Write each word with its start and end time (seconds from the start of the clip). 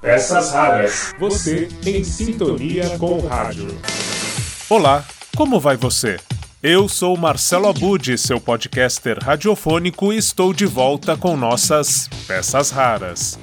Peças 0.00 0.50
raras. 0.52 1.14
Você 1.18 1.68
em 1.84 2.02
sintonia 2.02 2.96
com 2.96 3.18
o 3.18 3.26
rádio. 3.26 3.68
Olá, 4.66 5.04
como 5.36 5.60
vai 5.60 5.76
você? 5.76 6.16
Eu 6.62 6.88
sou 6.88 7.18
Marcelo 7.18 7.68
Abud, 7.68 8.16
seu 8.16 8.40
podcaster 8.40 9.18
radiofônico, 9.22 10.10
e 10.10 10.16
estou 10.16 10.54
de 10.54 10.64
volta 10.64 11.18
com 11.18 11.36
nossas 11.36 12.08
Peças 12.26 12.70
Raras. 12.70 13.38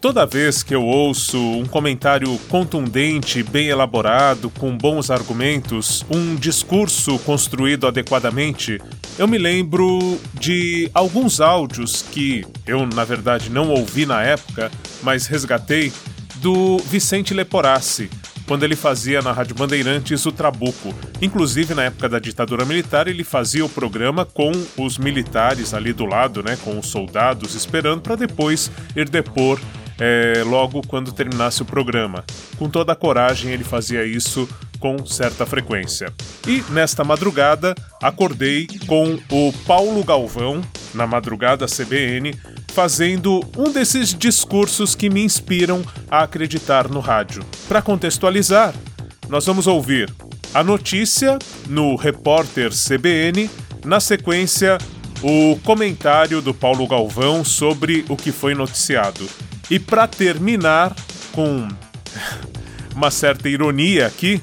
Toda 0.00 0.24
vez 0.24 0.62
que 0.62 0.72
eu 0.72 0.84
ouço 0.84 1.36
um 1.36 1.66
comentário 1.66 2.38
contundente, 2.48 3.42
bem 3.42 3.66
elaborado, 3.66 4.48
com 4.48 4.76
bons 4.76 5.10
argumentos, 5.10 6.06
um 6.08 6.36
discurso 6.36 7.18
construído 7.20 7.84
adequadamente, 7.84 8.80
eu 9.18 9.26
me 9.26 9.38
lembro 9.38 10.20
de 10.34 10.88
alguns 10.94 11.40
áudios 11.40 12.00
que 12.00 12.46
eu, 12.64 12.86
na 12.86 13.04
verdade, 13.04 13.50
não 13.50 13.70
ouvi 13.70 14.06
na 14.06 14.22
época, 14.22 14.70
mas 15.02 15.26
resgatei, 15.26 15.92
do 16.36 16.78
Vicente 16.78 17.34
Leporassi, 17.34 18.08
quando 18.46 18.62
ele 18.62 18.76
fazia 18.76 19.20
na 19.20 19.32
Rádio 19.32 19.56
Bandeirantes 19.56 20.24
o 20.24 20.30
Trabuco. 20.30 20.94
Inclusive, 21.20 21.74
na 21.74 21.82
época 21.82 22.08
da 22.08 22.20
ditadura 22.20 22.64
militar, 22.64 23.08
ele 23.08 23.24
fazia 23.24 23.64
o 23.64 23.68
programa 23.68 24.24
com 24.24 24.52
os 24.76 24.96
militares 24.96 25.74
ali 25.74 25.92
do 25.92 26.06
lado, 26.06 26.40
né, 26.40 26.56
com 26.62 26.78
os 26.78 26.86
soldados, 26.86 27.56
esperando 27.56 28.00
para 28.00 28.14
depois 28.14 28.70
ir 28.94 29.08
depor 29.08 29.58
é, 29.98 30.42
logo 30.44 30.82
quando 30.86 31.12
terminasse 31.12 31.62
o 31.62 31.64
programa. 31.64 32.24
Com 32.56 32.68
toda 32.68 32.92
a 32.92 32.96
coragem, 32.96 33.52
ele 33.52 33.64
fazia 33.64 34.04
isso 34.04 34.48
com 34.78 35.04
certa 35.04 35.44
frequência. 35.44 36.12
E 36.46 36.62
nesta 36.70 37.04
madrugada, 37.04 37.74
acordei 38.02 38.66
com 38.86 39.18
o 39.30 39.52
Paulo 39.66 40.04
Galvão, 40.04 40.62
na 40.94 41.06
madrugada 41.06 41.66
CBN, 41.66 42.34
fazendo 42.72 43.40
um 43.56 43.72
desses 43.72 44.14
discursos 44.14 44.94
que 44.94 45.10
me 45.10 45.22
inspiram 45.22 45.82
a 46.10 46.22
acreditar 46.22 46.88
no 46.88 47.00
rádio. 47.00 47.44
Para 47.66 47.82
contextualizar, 47.82 48.74
nós 49.28 49.46
vamos 49.46 49.66
ouvir 49.66 50.12
a 50.54 50.62
notícia 50.62 51.38
no 51.66 51.94
repórter 51.96 52.70
CBN, 52.70 53.50
na 53.84 54.00
sequência, 54.00 54.78
o 55.22 55.58
comentário 55.64 56.40
do 56.40 56.54
Paulo 56.54 56.86
Galvão 56.86 57.44
sobre 57.44 58.04
o 58.08 58.16
que 58.16 58.32
foi 58.32 58.54
noticiado. 58.54 59.28
E 59.70 59.78
para 59.78 60.06
terminar, 60.06 60.94
com 61.32 61.68
uma 62.94 63.10
certa 63.10 63.48
ironia 63.48 64.06
aqui, 64.06 64.40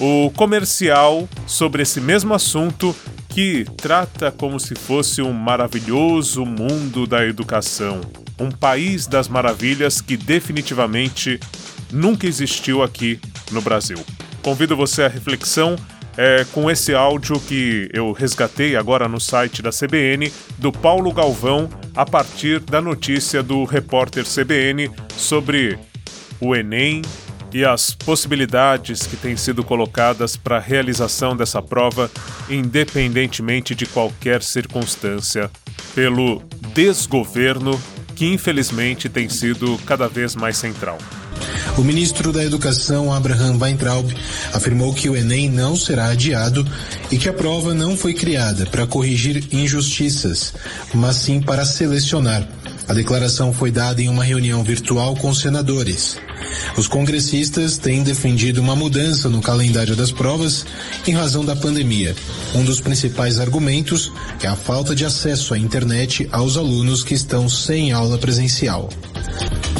o 0.00 0.30
comercial 0.30 1.28
sobre 1.46 1.82
esse 1.82 2.00
mesmo 2.00 2.32
assunto 2.32 2.94
que 3.28 3.64
trata 3.76 4.30
como 4.30 4.58
se 4.58 4.74
fosse 4.74 5.22
um 5.22 5.32
maravilhoso 5.32 6.44
mundo 6.44 7.06
da 7.06 7.24
educação, 7.24 8.00
um 8.38 8.50
país 8.50 9.06
das 9.06 9.28
maravilhas 9.28 10.00
que 10.00 10.16
definitivamente 10.16 11.38
nunca 11.92 12.26
existiu 12.26 12.82
aqui 12.82 13.20
no 13.52 13.60
Brasil. 13.60 13.98
Convido 14.42 14.76
você 14.76 15.02
à 15.02 15.08
reflexão 15.08 15.76
é, 16.16 16.44
com 16.52 16.70
esse 16.70 16.94
áudio 16.94 17.38
que 17.40 17.88
eu 17.92 18.12
resgatei 18.12 18.76
agora 18.76 19.08
no 19.08 19.20
site 19.20 19.62
da 19.62 19.70
CBN, 19.70 20.32
do 20.58 20.72
Paulo 20.72 21.12
Galvão, 21.12 21.68
a 21.94 22.04
partir 22.04 22.60
da 22.60 22.80
notícia 22.80 23.42
do 23.42 23.64
repórter 23.64 24.24
CBN 24.24 24.90
sobre 25.16 25.78
o 26.40 26.54
Enem 26.54 27.02
e 27.52 27.64
as 27.64 27.92
possibilidades 27.94 29.06
que 29.06 29.16
têm 29.16 29.36
sido 29.36 29.64
colocadas 29.64 30.36
para 30.36 30.56
a 30.56 30.60
realização 30.60 31.36
dessa 31.36 31.60
prova, 31.60 32.10
independentemente 32.48 33.74
de 33.74 33.86
qualquer 33.86 34.42
circunstância, 34.42 35.50
pelo 35.94 36.42
desgoverno 36.72 37.80
que 38.14 38.26
infelizmente 38.26 39.08
tem 39.08 39.28
sido 39.28 39.78
cada 39.86 40.08
vez 40.08 40.36
mais 40.36 40.56
central. 40.56 40.98
O 41.76 41.82
ministro 41.82 42.32
da 42.32 42.44
Educação, 42.44 43.12
Abraham 43.12 43.58
Weintraub, 43.58 44.12
afirmou 44.52 44.92
que 44.92 45.08
o 45.08 45.16
Enem 45.16 45.48
não 45.48 45.76
será 45.76 46.10
adiado 46.10 46.66
e 47.10 47.16
que 47.16 47.28
a 47.28 47.32
prova 47.32 47.74
não 47.74 47.96
foi 47.96 48.14
criada 48.14 48.66
para 48.66 48.86
corrigir 48.86 49.44
injustiças, 49.52 50.52
mas 50.92 51.16
sim 51.16 51.40
para 51.40 51.64
selecionar. 51.64 52.46
A 52.90 52.92
declaração 52.92 53.52
foi 53.52 53.70
dada 53.70 54.02
em 54.02 54.08
uma 54.08 54.24
reunião 54.24 54.64
virtual 54.64 55.14
com 55.14 55.32
senadores. 55.32 56.18
Os 56.76 56.88
congressistas 56.88 57.76
têm 57.76 58.02
defendido 58.02 58.60
uma 58.60 58.74
mudança 58.74 59.28
no 59.28 59.40
calendário 59.40 59.94
das 59.94 60.10
provas 60.10 60.66
em 61.06 61.12
razão 61.12 61.44
da 61.44 61.54
pandemia. 61.54 62.16
Um 62.52 62.64
dos 62.64 62.80
principais 62.80 63.38
argumentos 63.38 64.10
é 64.42 64.48
a 64.48 64.56
falta 64.56 64.92
de 64.92 65.04
acesso 65.04 65.54
à 65.54 65.58
internet 65.58 66.28
aos 66.32 66.56
alunos 66.56 67.04
que 67.04 67.14
estão 67.14 67.48
sem 67.48 67.92
aula 67.92 68.18
presencial. 68.18 68.88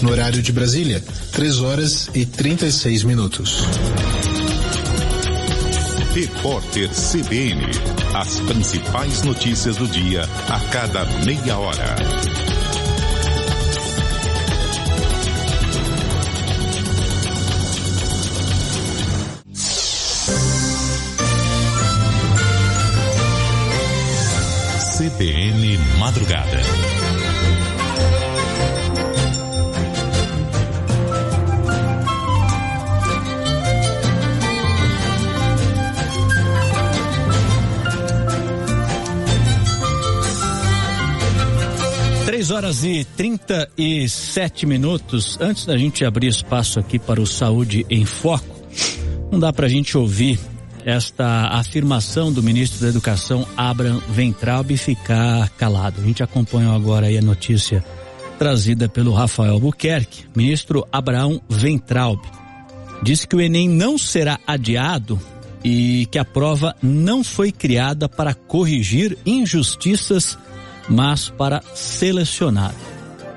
No 0.03 0.13
horário 0.13 0.43
de 0.43 0.51
Brasília, 0.51 1.03
3 1.33 1.61
horas 1.61 2.11
e 2.15 2.25
36 2.25 3.05
minutos. 3.05 3.63
Repórter 6.15 6.89
CBN. 6.89 7.63
As 8.15 8.41
principais 8.41 9.23
notícias 9.23 9.77
do 9.77 9.87
dia 9.87 10.23
a 10.49 10.61
cada 10.71 11.05
meia 11.25 11.59
hora. 11.59 11.97
CBN 24.97 25.79
Madrugada. 25.99 27.10
Três 42.31 42.53
horas 42.53 42.85
e 42.85 43.05
37 43.17 44.65
minutos. 44.65 45.37
Antes 45.41 45.67
da 45.67 45.77
gente 45.77 46.05
abrir 46.05 46.29
espaço 46.29 46.79
aqui 46.79 46.97
para 46.97 47.21
o 47.21 47.27
Saúde 47.27 47.85
em 47.91 48.05
Foco, 48.05 48.47
não 49.33 49.41
dá 49.41 49.53
para 49.53 49.67
a 49.67 49.69
gente 49.69 49.99
ouvir 49.99 50.39
esta 50.85 51.49
afirmação 51.49 52.33
do 52.33 52.41
ministro 52.41 52.83
da 52.83 52.87
Educação, 52.87 53.45
Abraham 53.57 54.01
Ventralb, 54.09 54.77
ficar 54.77 55.49
calado. 55.57 56.01
A 56.01 56.05
gente 56.05 56.23
acompanhou 56.23 56.73
agora 56.73 57.09
aí 57.09 57.19
a 57.19 57.21
notícia 57.21 57.85
trazida 58.39 58.89
pelo 58.89 59.13
Rafael 59.13 59.59
Buquerque. 59.59 60.27
Ministro 60.33 60.87
Abraão 60.93 61.43
Ventralb 61.49 62.21
disse 63.03 63.27
que 63.27 63.35
o 63.35 63.41
Enem 63.41 63.69
não 63.69 63.99
será 63.99 64.39
adiado 64.47 65.21
e 65.65 66.07
que 66.07 66.19
a 66.19 66.25
prova 66.25 66.77
não 66.81 67.25
foi 67.25 67.51
criada 67.51 68.09
para 68.09 68.35
corrigir 68.35 69.19
injustiças, 69.27 70.39
mas 70.91 71.31
para 71.31 71.63
selecionar. 71.75 72.75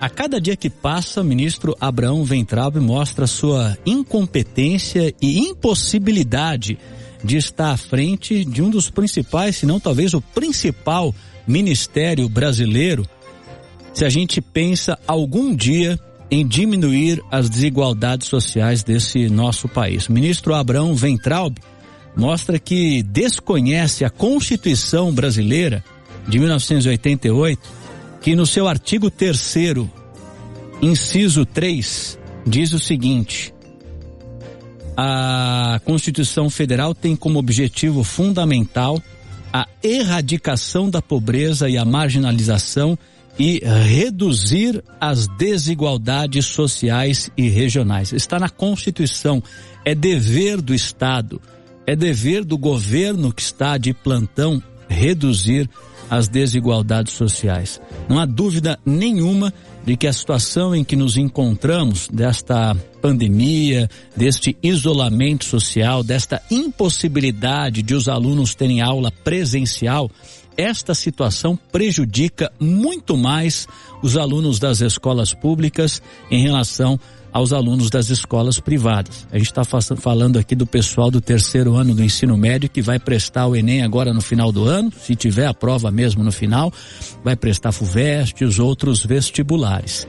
A 0.02 0.10
cada 0.10 0.42
dia 0.42 0.58
que 0.58 0.70
passa, 0.70 1.24
ministro 1.24 1.78
Abraão 1.80 2.26
Ventralb 2.26 2.78
mostra 2.78 3.26
sua 3.26 3.78
incompetência 3.86 5.14
e 5.22 5.40
impossibilidade 5.40 6.78
de 7.24 7.38
estar 7.38 7.72
à 7.72 7.78
frente 7.78 8.44
de 8.44 8.62
um 8.62 8.70
dos 8.70 8.90
principais, 8.90 9.56
se 9.56 9.66
não 9.66 9.80
talvez 9.80 10.14
o 10.14 10.20
principal 10.20 11.16
ministério 11.48 12.28
brasileiro, 12.28 13.08
se 13.94 14.04
a 14.04 14.10
gente 14.10 14.42
pensa 14.42 15.00
algum 15.08 15.56
dia 15.56 15.98
em 16.30 16.46
diminuir 16.46 17.24
as 17.32 17.50
desigualdades 17.50 18.28
sociais 18.28 18.84
desse 18.84 19.30
nosso 19.30 19.70
país. 19.70 20.08
Ministro 20.08 20.54
Abraão 20.54 20.96
Ventralb 20.96 21.58
mostra 22.16 22.60
que 22.60 23.04
desconhece 23.04 24.04
a 24.04 24.10
Constituição 24.10 25.14
brasileira 25.14 25.84
de 26.28 26.40
1988, 26.40 27.62
que 28.22 28.36
no 28.36 28.46
seu 28.46 28.68
artigo 28.68 29.10
3 29.10 29.38
inciso 30.82 31.46
3, 31.46 32.20
diz 32.46 32.74
o 32.74 32.80
seguinte: 32.80 33.54
a 34.96 35.80
Constituição 35.86 36.50
Federal 36.50 36.94
tem 36.94 37.16
como 37.16 37.40
objetivo 37.40 38.04
fundamental 38.04 39.02
a 39.52 39.68
erradicação 39.84 40.90
da 40.90 41.02
pobreza 41.02 41.70
e 41.70 41.78
a 41.78 41.86
marginalização 41.86 42.98
e 43.38 43.62
reduzir 43.64 44.84
as 45.00 45.28
desigualdades 45.28 46.46
sociais 46.46 47.32
e 47.36 47.50
regionais. 47.50 48.12
Está 48.14 48.40
na 48.40 48.50
Constituição. 48.50 49.42
É 49.86 49.94
dever 49.94 50.62
do 50.62 50.74
Estado, 50.74 51.42
é 51.86 51.96
dever 51.96 52.44
do 52.44 52.58
governo 52.58 53.34
que 53.34 53.42
está 53.42 53.78
de 53.78 53.94
plantão 53.94 54.62
reduzir 54.88 55.70
as 56.10 56.28
desigualdades 56.28 57.14
sociais. 57.14 57.82
Não 58.08 58.20
há 58.20 58.26
dúvida 58.26 58.80
nenhuma 58.86 59.54
de 59.86 59.98
que 59.98 60.08
a 60.08 60.14
situação 60.14 60.74
em 60.74 60.84
que 60.84 60.96
nos 60.96 61.18
encontramos, 61.18 62.08
desta 62.08 62.76
pandemia, 63.02 63.90
deste 64.16 64.56
isolamento 64.64 65.44
social, 65.44 66.04
desta 66.04 66.42
impossibilidade 66.50 67.82
de 67.82 67.94
os 67.94 68.08
alunos 68.08 68.56
terem 68.56 68.82
aula 68.82 69.12
presencial, 69.12 70.10
esta 70.56 70.94
situação 70.94 71.58
prejudica 71.72 72.52
muito 72.60 73.18
mais 73.18 73.68
os 74.02 74.16
alunos 74.16 74.60
das 74.60 74.82
escolas 74.82 75.34
públicas 75.34 76.02
em 76.30 76.44
relação 76.44 77.00
aos 77.34 77.52
alunos 77.52 77.90
das 77.90 78.12
escolas 78.12 78.60
privadas. 78.60 79.28
A 79.32 79.38
gente 79.38 79.48
está 79.48 79.64
falando 79.66 80.38
aqui 80.38 80.56
do 80.56 80.68
pessoal 80.68 81.10
do 81.10 81.20
terceiro 81.20 81.74
ano 81.76 81.96
do 81.96 82.04
ensino 82.04 82.38
médio 82.38 82.70
que 82.70 82.82
vai 82.82 83.00
prestar 83.00 83.48
o 83.48 83.56
Enem 83.56 83.82
agora 83.82 84.14
no 84.14 84.22
final 84.22 84.52
do 84.52 84.66
ano, 84.66 84.94
se 84.96 85.16
tiver 85.16 85.48
a 85.48 85.54
prova 85.54 85.90
mesmo 85.90 86.24
no 86.24 86.32
final, 86.32 86.72
vai 87.24 87.36
prestar 87.36 87.72
FUVEST 87.72 88.42
e 88.42 88.46
os 88.46 88.60
outros 88.60 89.04
vestibulares. 89.04 90.06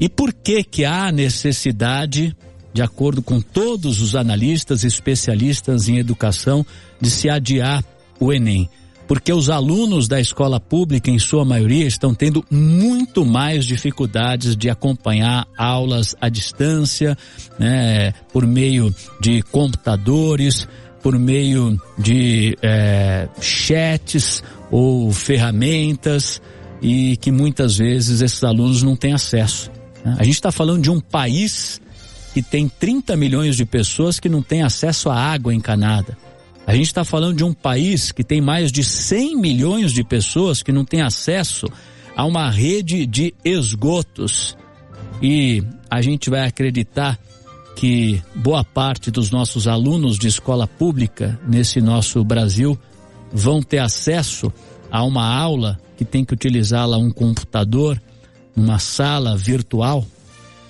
E 0.00 0.08
por 0.08 0.32
que 0.32 0.64
que 0.64 0.84
há 0.84 1.12
necessidade, 1.12 2.34
de 2.72 2.82
acordo 2.82 3.22
com 3.22 3.40
todos 3.40 4.00
os 4.00 4.16
analistas 4.16 4.82
e 4.82 4.86
especialistas 4.86 5.88
em 5.88 5.98
educação, 5.98 6.64
de 6.98 7.10
se 7.10 7.28
adiar 7.28 7.84
o 8.18 8.32
Enem? 8.32 8.70
Porque 9.06 9.32
os 9.32 9.50
alunos 9.50 10.08
da 10.08 10.20
escola 10.20 10.58
pública, 10.58 11.10
em 11.10 11.18
sua 11.18 11.44
maioria, 11.44 11.86
estão 11.86 12.14
tendo 12.14 12.44
muito 12.50 13.24
mais 13.24 13.64
dificuldades 13.64 14.56
de 14.56 14.70
acompanhar 14.70 15.46
aulas 15.56 16.14
à 16.20 16.28
distância, 16.28 17.16
né, 17.58 18.12
por 18.32 18.46
meio 18.46 18.94
de 19.20 19.42
computadores, 19.42 20.66
por 21.02 21.18
meio 21.18 21.78
de 21.98 22.56
é, 22.62 23.28
chats 23.40 24.42
ou 24.70 25.12
ferramentas 25.12 26.40
e 26.80 27.16
que 27.18 27.30
muitas 27.30 27.76
vezes 27.76 28.22
esses 28.22 28.42
alunos 28.42 28.82
não 28.82 28.96
têm 28.96 29.12
acesso. 29.12 29.70
Né? 30.04 30.16
A 30.18 30.24
gente 30.24 30.34
está 30.34 30.50
falando 30.50 30.82
de 30.82 30.90
um 30.90 31.00
país 31.00 31.80
que 32.32 32.42
tem 32.42 32.68
30 32.68 33.16
milhões 33.16 33.54
de 33.54 33.64
pessoas 33.64 34.18
que 34.18 34.28
não 34.28 34.42
têm 34.42 34.62
acesso 34.62 35.10
à 35.10 35.16
água 35.16 35.54
encanada. 35.54 36.16
A 36.66 36.74
gente 36.74 36.86
está 36.86 37.04
falando 37.04 37.36
de 37.36 37.44
um 37.44 37.52
país 37.52 38.10
que 38.10 38.24
tem 38.24 38.40
mais 38.40 38.72
de 38.72 38.82
100 38.82 39.36
milhões 39.36 39.92
de 39.92 40.02
pessoas 40.02 40.62
que 40.62 40.72
não 40.72 40.84
têm 40.84 41.02
acesso 41.02 41.66
a 42.16 42.24
uma 42.24 42.50
rede 42.50 43.04
de 43.06 43.34
esgotos. 43.44 44.56
E 45.20 45.62
a 45.90 46.00
gente 46.00 46.30
vai 46.30 46.46
acreditar 46.46 47.18
que 47.76 48.22
boa 48.34 48.64
parte 48.64 49.10
dos 49.10 49.30
nossos 49.30 49.66
alunos 49.66 50.18
de 50.18 50.28
escola 50.28 50.66
pública 50.66 51.38
nesse 51.46 51.80
nosso 51.80 52.24
Brasil 52.24 52.78
vão 53.32 53.62
ter 53.62 53.78
acesso 53.78 54.52
a 54.90 55.02
uma 55.02 55.26
aula 55.26 55.78
que 55.96 56.04
tem 56.04 56.24
que 56.24 56.32
utilizar 56.32 56.88
lá 56.88 56.96
um 56.96 57.10
computador, 57.10 58.00
uma 58.56 58.78
sala 58.78 59.36
virtual. 59.36 60.06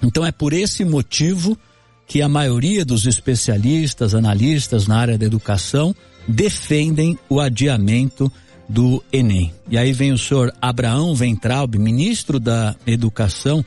Então 0.03 0.25
é 0.25 0.33
por 0.33 0.53
esse 0.53 0.85
motivo 0.85 1.57
que 2.07 2.23
a 2.23 2.29
maioria 2.29 2.85
dos 2.85 3.07
especialistas, 3.07 4.15
analistas 4.15 4.87
na 4.87 4.99
área 4.99 5.19
da 5.19 5.27
educação 5.27 5.95
defendem 6.27 7.19
o 7.29 7.41
adiamento 7.41 8.31
do 8.69 9.03
Enem. 9.13 9.53
E 9.69 9.77
aí 9.77 9.93
vem 9.93 10.13
o 10.13 10.19
senhor 10.19 10.53
Abraão 10.61 11.15
Ventralbe, 11.15 11.79
ministro 11.79 12.41
da 12.41 12.75
Educação, 12.87 13.65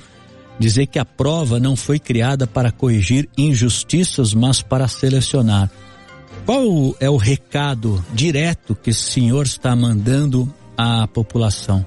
dizer 0.59 0.87
que 0.87 0.97
a 0.97 1.05
prova 1.05 1.59
não 1.59 1.75
foi 1.75 1.99
criada 1.99 2.47
para 2.47 2.71
corrigir 2.71 3.29
injustiças, 3.37 4.33
mas 4.33 4.61
para 4.61 4.87
selecionar. 4.87 5.69
Qual 6.45 6.95
é 6.99 7.09
o 7.09 7.17
recado 7.17 8.03
direto 8.13 8.75
que 8.75 8.89
o 8.89 8.93
senhor 8.93 9.45
está 9.45 9.75
mandando 9.75 10.51
à 10.75 11.07
população? 11.07 11.85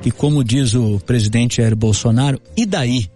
Que 0.00 0.10
como 0.10 0.42
diz 0.42 0.74
o 0.74 0.98
presidente 1.00 1.58
Jair 1.58 1.76
Bolsonaro, 1.76 2.40
e 2.56 2.64
daí? 2.64 3.10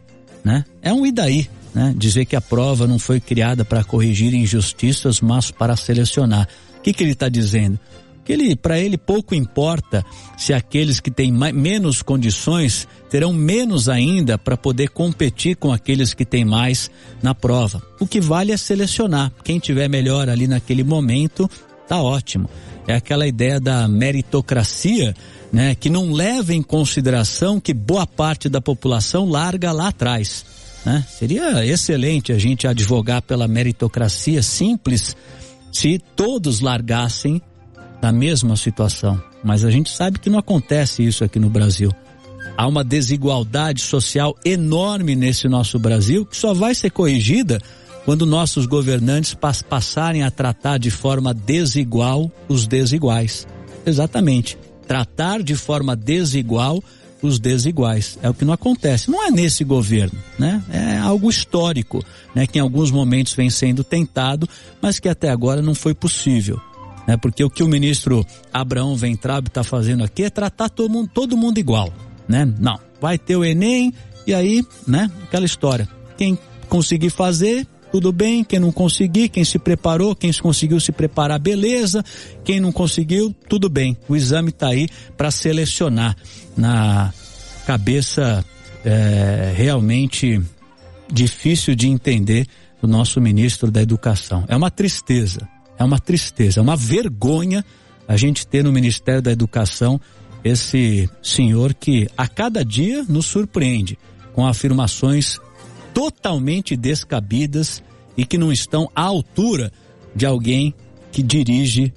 Né? 0.44 0.64
É 0.82 0.93
um 0.93 1.06
e 1.06 1.12
daí 1.12 1.49
né? 1.75 1.93
Dizer 1.97 2.25
que 2.25 2.37
a 2.37 2.41
prova 2.41 2.87
não 2.87 2.99
foi 2.99 3.21
criada 3.21 3.65
para 3.65 3.82
corrigir 3.82 4.32
injustiças, 4.32 5.21
mas 5.21 5.50
para 5.50 5.76
selecionar. 5.76 6.49
O 6.79 6.81
que, 6.82 6.93
que 6.93 7.03
ele 7.03 7.12
está 7.12 7.29
dizendo? 7.29 7.79
Que 8.25 8.32
ele, 8.32 8.56
para 8.56 8.79
ele, 8.79 8.97
pouco 8.97 9.35
importa 9.35 10.05
se 10.38 10.55
aqueles 10.55 10.99
que 10.99 11.11
têm 11.11 11.31
mais, 11.31 11.55
menos 11.55 12.00
condições 12.00 12.88
terão 13.11 13.32
menos 13.32 13.88
ainda 13.88 14.38
para 14.38 14.56
poder 14.56 14.88
competir 14.88 15.56
com 15.56 15.73
aqueles 15.73 16.15
que 16.15 16.25
têm 16.25 16.44
mais 16.44 16.91
na 17.23 17.35
prova. 17.35 17.82
O 18.00 18.06
que 18.06 18.21
vale 18.21 18.53
é 18.53 18.56
selecionar. 18.56 19.31
Quem 19.43 19.59
tiver 19.59 19.88
melhor 19.88 20.29
ali 20.31 20.47
naquele 20.47 20.82
momento, 20.82 21.50
tá 21.87 22.00
ótimo. 22.00 22.49
É 22.87 22.94
aquela 22.94 23.26
ideia 23.26 23.61
da 23.61 23.87
meritocracia, 23.88 25.15
né, 25.53 25.75
que 25.75 25.91
não 25.91 26.12
leva 26.12 26.55
em 26.55 26.62
consideração 26.62 27.61
que 27.61 27.75
boa 27.75 28.06
parte 28.06 28.49
da 28.49 28.61
população 28.61 29.29
larga 29.29 29.71
lá 29.71 29.88
atrás. 29.88 30.44
Né? 30.85 31.05
Seria 31.09 31.65
excelente 31.67 32.33
a 32.33 32.39
gente 32.39 32.67
advogar 32.67 33.23
pela 33.23 33.49
meritocracia 33.49 34.43
simples 34.43 35.17
se 35.73 35.99
todos 36.15 36.61
largassem 36.61 37.41
da 38.01 38.13
mesma 38.13 38.57
situação. 38.57 39.21
Mas 39.43 39.65
a 39.65 39.71
gente 39.71 39.91
sabe 39.91 40.19
que 40.19 40.31
não 40.31 40.39
acontece 40.39 41.05
isso 41.05 41.25
aqui 41.25 41.39
no 41.39 41.49
Brasil. 41.49 41.91
Há 42.57 42.67
uma 42.67 42.85
desigualdade 42.85 43.83
social 43.83 44.37
enorme 44.45 45.17
nesse 45.17 45.49
nosso 45.49 45.79
Brasil 45.79 46.25
que 46.25 46.37
só 46.37 46.55
vai 46.55 46.75
ser 46.75 46.91
corrigida 46.91 47.61
quando 48.05 48.27
nossos 48.27 48.67
governantes 48.67 49.35
passarem 49.69 50.23
a 50.23 50.31
tratar 50.31 50.79
de 50.79 50.91
forma 50.91 51.33
desigual 51.33 52.31
os 52.49 52.67
desiguais. 52.67 53.47
Exatamente. 53.85 54.59
Tratar 54.87 55.43
de 55.43 55.57
forma 55.57 55.97
desigual 55.97 56.83
os 57.26 57.38
desiguais. 57.38 58.19
É 58.23 58.29
o 58.29 58.35
que 58.35 58.44
não 58.44 58.53
acontece. 58.53 59.11
Não 59.11 59.26
é 59.26 59.31
nesse 59.31 59.65
governo, 59.65 60.19
né? 60.38 60.62
É 60.71 60.99
algo 60.99 61.31
histórico, 61.31 62.05
né? 62.35 62.47
Que 62.47 62.59
em 62.59 62.62
alguns 62.62 62.91
momentos 62.91 63.35
vem 63.35 63.50
sendo 63.50 63.82
tentado, 63.82 64.49
mas 64.81 64.99
que 64.99 65.09
até 65.09 65.31
agora 65.31 65.62
não 65.62 65.75
foi 65.75 65.94
possível. 65.94 66.61
Né? 67.06 67.17
Porque 67.17 67.44
o 67.44 67.50
que 67.50 67.62
o 67.62 67.69
ministro 67.69 68.25
Abraão 68.53 68.97
Ventrab 68.97 69.49
está 69.49 69.62
fazendo 69.62 70.05
aqui 70.05 70.25
é 70.25 70.31
tratar 70.31 70.69
todo 70.69 70.91
mundo, 70.91 71.11
todo 71.12 71.37
mundo 71.37 71.59
igual, 71.59 71.93
né? 72.26 72.50
Não, 72.59 72.79
vai 73.00 73.19
ter 73.19 73.37
o 73.37 73.44
Enem 73.44 73.93
e 74.26 74.32
aí, 74.32 74.65
né? 74.87 75.11
Aquela 75.23 75.44
história. 75.44 75.88
Quem 76.17 76.38
conseguir 76.69 77.11
fazer, 77.11 77.67
tudo 77.94 78.11
bem. 78.11 78.43
Quem 78.43 78.58
não 78.58 78.73
conseguir, 78.73 79.29
quem 79.29 79.44
se 79.44 79.56
preparou, 79.56 80.17
quem 80.17 80.32
conseguiu 80.32 80.81
se 80.81 80.91
preparar, 80.91 81.38
beleza. 81.38 82.05
Quem 82.43 82.58
não 82.58 82.73
conseguiu, 82.73 83.32
tudo 83.49 83.69
bem. 83.69 83.96
O 84.08 84.17
exame 84.17 84.49
está 84.49 84.70
aí 84.70 84.88
para 85.17 85.31
selecionar 85.31 86.17
na 86.56 87.14
cabeça 87.64 88.44
é, 88.85 89.55
realmente 89.56 90.43
difícil 91.08 91.76
de 91.76 91.87
entender 91.87 92.49
do 92.82 92.88
nosso 92.88 93.20
ministro 93.20 93.70
da 93.70 93.81
Educação. 93.81 94.44
É 94.49 94.56
uma 94.56 94.73
tristeza, 94.73 95.49
é 95.79 95.85
uma 95.85 96.00
tristeza, 96.00 96.58
é 96.58 96.62
uma 96.64 96.75
vergonha 96.75 97.64
a 98.08 98.17
gente 98.17 98.44
ter 98.44 98.64
no 98.64 98.73
Ministério 98.73 99.23
da 99.23 99.31
Educação 99.31 100.00
esse 100.43 101.08
senhor 101.23 101.73
que 101.73 102.08
a 102.17 102.26
cada 102.26 102.64
dia 102.64 103.05
nos 103.08 103.26
surpreende 103.26 103.97
com 104.32 104.44
afirmações 104.44 105.38
totalmente 105.95 106.77
descabidas 106.77 107.83
e 108.17 108.27
que 108.27 108.37
não 108.37 108.53
estão 108.53 108.91
à 108.95 109.03
altura 109.03 109.73
de 110.15 110.27
alguém 110.27 110.75
que 111.11 111.23
dirige 111.23 111.93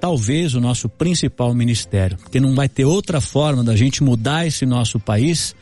talvez 0.00 0.54
o 0.54 0.60
nosso 0.60 0.88
principal 0.88 1.54
ministério, 1.54 2.16
porque 2.18 2.40
não 2.40 2.54
vai 2.54 2.68
ter 2.68 2.84
outra 2.84 3.20
forma 3.20 3.62
da 3.62 3.76
gente 3.76 4.02
mudar 4.02 4.46
esse 4.46 4.66
nosso 4.66 4.98
país 4.98 5.54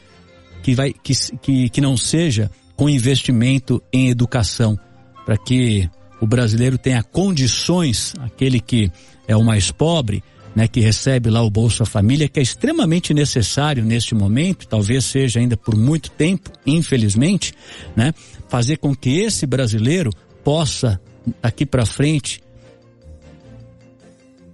que 0.62 0.74
vai 0.74 0.92
que, 0.92 1.12
que, 1.40 1.68
que 1.68 1.80
não 1.80 1.96
seja 1.96 2.50
com 2.76 2.88
investimento 2.88 3.82
em 3.92 4.08
educação, 4.08 4.78
para 5.24 5.36
que 5.36 5.88
o 6.20 6.26
brasileiro 6.26 6.78
tenha 6.78 7.02
condições, 7.02 8.14
aquele 8.20 8.60
que 8.60 8.90
é 9.28 9.36
o 9.36 9.44
mais 9.44 9.70
pobre, 9.70 10.22
né, 10.54 10.68
que 10.68 10.80
recebe 10.80 11.30
lá 11.30 11.42
o 11.42 11.50
Bolsa 11.50 11.84
Família, 11.84 12.28
que 12.28 12.38
é 12.38 12.42
extremamente 12.42 13.14
necessário 13.14 13.84
neste 13.84 14.14
momento, 14.14 14.66
talvez 14.66 15.04
seja 15.04 15.40
ainda 15.40 15.56
por 15.56 15.76
muito 15.76 16.10
tempo, 16.10 16.50
infelizmente, 16.66 17.54
né, 17.96 18.12
fazer 18.48 18.76
com 18.76 18.94
que 18.94 19.20
esse 19.20 19.46
brasileiro 19.46 20.10
possa 20.44 21.00
daqui 21.40 21.64
para 21.64 21.86
frente 21.86 22.42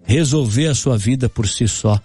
resolver 0.05 0.69
a 0.69 0.75
sua 0.75 0.97
vida 0.97 1.29
por 1.29 1.47
si 1.47 1.69
só. 1.69 2.01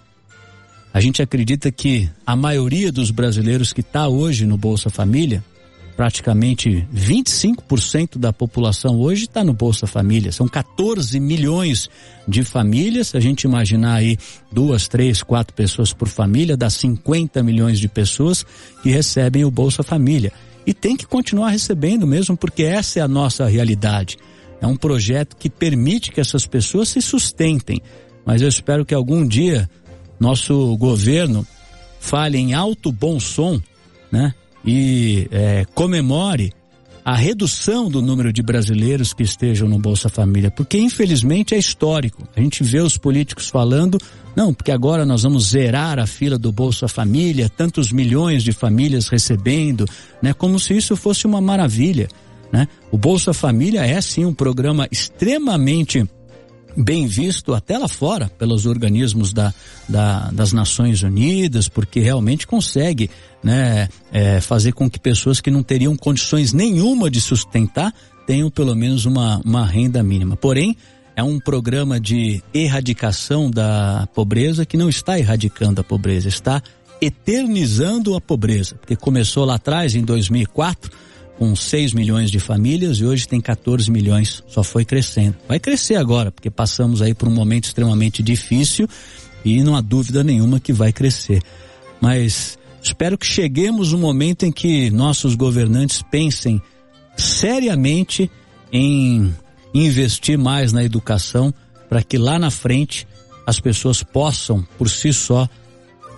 A 0.92 1.00
gente 1.00 1.22
acredita 1.22 1.72
que 1.72 2.08
a 2.24 2.36
maioria 2.36 2.92
dos 2.92 3.10
brasileiros 3.10 3.72
que 3.72 3.80
está 3.80 4.06
hoje 4.08 4.46
no 4.46 4.56
Bolsa 4.56 4.90
Família 4.90 5.42
praticamente 5.96 6.86
25% 6.92 8.18
da 8.18 8.32
população 8.32 8.98
hoje 9.00 9.24
está 9.24 9.44
no 9.44 9.52
Bolsa 9.52 9.86
Família. 9.86 10.32
São 10.32 10.48
14 10.48 11.18
milhões 11.20 11.88
de 12.26 12.42
famílias. 12.42 13.08
Se 13.08 13.16
a 13.16 13.20
gente 13.20 13.42
imaginar 13.42 13.94
aí 13.94 14.18
duas, 14.50 14.88
três, 14.88 15.22
quatro 15.22 15.54
pessoas 15.54 15.92
por 15.92 16.08
família, 16.08 16.56
dá 16.56 16.68
50 16.68 17.42
milhões 17.42 17.78
de 17.78 17.88
pessoas 17.88 18.44
que 18.82 18.90
recebem 18.90 19.44
o 19.44 19.50
Bolsa 19.50 19.82
Família. 19.82 20.32
E 20.66 20.72
tem 20.72 20.96
que 20.96 21.06
continuar 21.06 21.50
recebendo 21.50 22.06
mesmo, 22.06 22.36
porque 22.36 22.62
essa 22.62 22.98
é 22.98 23.02
a 23.02 23.08
nossa 23.08 23.46
realidade. 23.46 24.16
É 24.60 24.66
um 24.66 24.76
projeto 24.76 25.36
que 25.36 25.50
permite 25.50 26.10
que 26.10 26.20
essas 26.20 26.46
pessoas 26.46 26.88
se 26.88 27.02
sustentem. 27.02 27.80
Mas 28.24 28.42
eu 28.42 28.48
espero 28.48 28.84
que 28.84 28.94
algum 28.94 29.26
dia 29.26 29.68
nosso 30.18 30.76
governo 30.76 31.46
fale 32.00 32.38
em 32.38 32.54
alto 32.54 32.90
bom 32.90 33.20
som, 33.20 33.60
né? 34.10 34.34
E 34.64 35.28
é, 35.30 35.64
comemore 35.74 36.52
a 37.04 37.14
redução 37.14 37.90
do 37.90 38.00
número 38.00 38.32
de 38.32 38.42
brasileiros 38.42 39.12
que 39.12 39.22
estejam 39.22 39.68
no 39.68 39.78
Bolsa 39.78 40.08
Família, 40.08 40.50
porque 40.50 40.78
infelizmente 40.78 41.54
é 41.54 41.58
histórico. 41.58 42.26
A 42.34 42.40
gente 42.40 42.64
vê 42.64 42.80
os 42.80 42.96
políticos 42.96 43.50
falando, 43.50 43.98
não, 44.34 44.54
porque 44.54 44.72
agora 44.72 45.04
nós 45.04 45.22
vamos 45.22 45.50
zerar 45.50 45.98
a 45.98 46.06
fila 46.06 46.38
do 46.38 46.50
Bolsa 46.50 46.88
Família, 46.88 47.50
tantos 47.50 47.92
milhões 47.92 48.42
de 48.42 48.52
famílias 48.52 49.08
recebendo, 49.08 49.84
né, 50.22 50.32
como 50.32 50.58
se 50.58 50.74
isso 50.74 50.96
fosse 50.96 51.26
uma 51.26 51.42
maravilha, 51.42 52.08
né? 52.50 52.68
O 52.90 52.96
Bolsa 52.96 53.34
Família 53.34 53.84
é 53.84 54.00
sim 54.00 54.24
um 54.24 54.32
programa 54.32 54.88
extremamente 54.90 56.08
bem 56.76 57.06
visto 57.06 57.54
até 57.54 57.78
lá 57.78 57.88
fora 57.88 58.28
pelos 58.38 58.66
organismos 58.66 59.32
da, 59.32 59.52
da, 59.88 60.30
das 60.30 60.52
Nações 60.52 61.02
Unidas, 61.02 61.68
porque 61.68 62.00
realmente 62.00 62.46
consegue 62.46 63.10
né, 63.42 63.88
é, 64.12 64.40
fazer 64.40 64.72
com 64.72 64.88
que 64.88 64.98
pessoas 64.98 65.40
que 65.40 65.50
não 65.50 65.62
teriam 65.62 65.96
condições 65.96 66.52
nenhuma 66.52 67.10
de 67.10 67.20
sustentar 67.20 67.92
tenham 68.26 68.50
pelo 68.50 68.74
menos 68.74 69.04
uma, 69.04 69.40
uma 69.44 69.66
renda 69.66 70.02
mínima. 70.02 70.36
Porém, 70.36 70.76
é 71.16 71.22
um 71.22 71.38
programa 71.38 72.00
de 72.00 72.42
erradicação 72.52 73.50
da 73.50 74.08
pobreza 74.14 74.66
que 74.66 74.76
não 74.76 74.88
está 74.88 75.18
erradicando 75.18 75.80
a 75.80 75.84
pobreza, 75.84 76.28
está 76.28 76.62
eternizando 77.00 78.16
a 78.16 78.20
pobreza, 78.20 78.74
porque 78.76 78.96
começou 78.96 79.44
lá 79.44 79.56
atrás, 79.56 79.94
em 79.94 80.02
2004, 80.02 80.90
com 81.38 81.54
6 81.54 81.92
milhões 81.92 82.30
de 82.30 82.38
famílias 82.38 82.98
e 82.98 83.04
hoje 83.04 83.26
tem 83.26 83.40
14 83.40 83.90
milhões, 83.90 84.42
só 84.46 84.62
foi 84.62 84.84
crescendo. 84.84 85.36
Vai 85.48 85.58
crescer 85.58 85.96
agora, 85.96 86.30
porque 86.30 86.50
passamos 86.50 87.02
aí 87.02 87.14
por 87.14 87.28
um 87.28 87.32
momento 87.32 87.64
extremamente 87.64 88.22
difícil 88.22 88.88
e 89.44 89.62
não 89.62 89.76
há 89.76 89.80
dúvida 89.80 90.22
nenhuma 90.22 90.60
que 90.60 90.72
vai 90.72 90.92
crescer. 90.92 91.42
Mas 92.00 92.58
espero 92.82 93.18
que 93.18 93.26
cheguemos 93.26 93.92
um 93.92 93.98
momento 93.98 94.44
em 94.44 94.52
que 94.52 94.90
nossos 94.90 95.34
governantes 95.34 96.02
pensem 96.02 96.62
seriamente 97.16 98.30
em 98.72 99.34
investir 99.72 100.38
mais 100.38 100.72
na 100.72 100.84
educação 100.84 101.52
para 101.88 102.02
que 102.02 102.16
lá 102.16 102.38
na 102.38 102.50
frente 102.50 103.06
as 103.46 103.60
pessoas 103.60 104.02
possam 104.02 104.66
por 104.78 104.88
si 104.88 105.12
só 105.12 105.48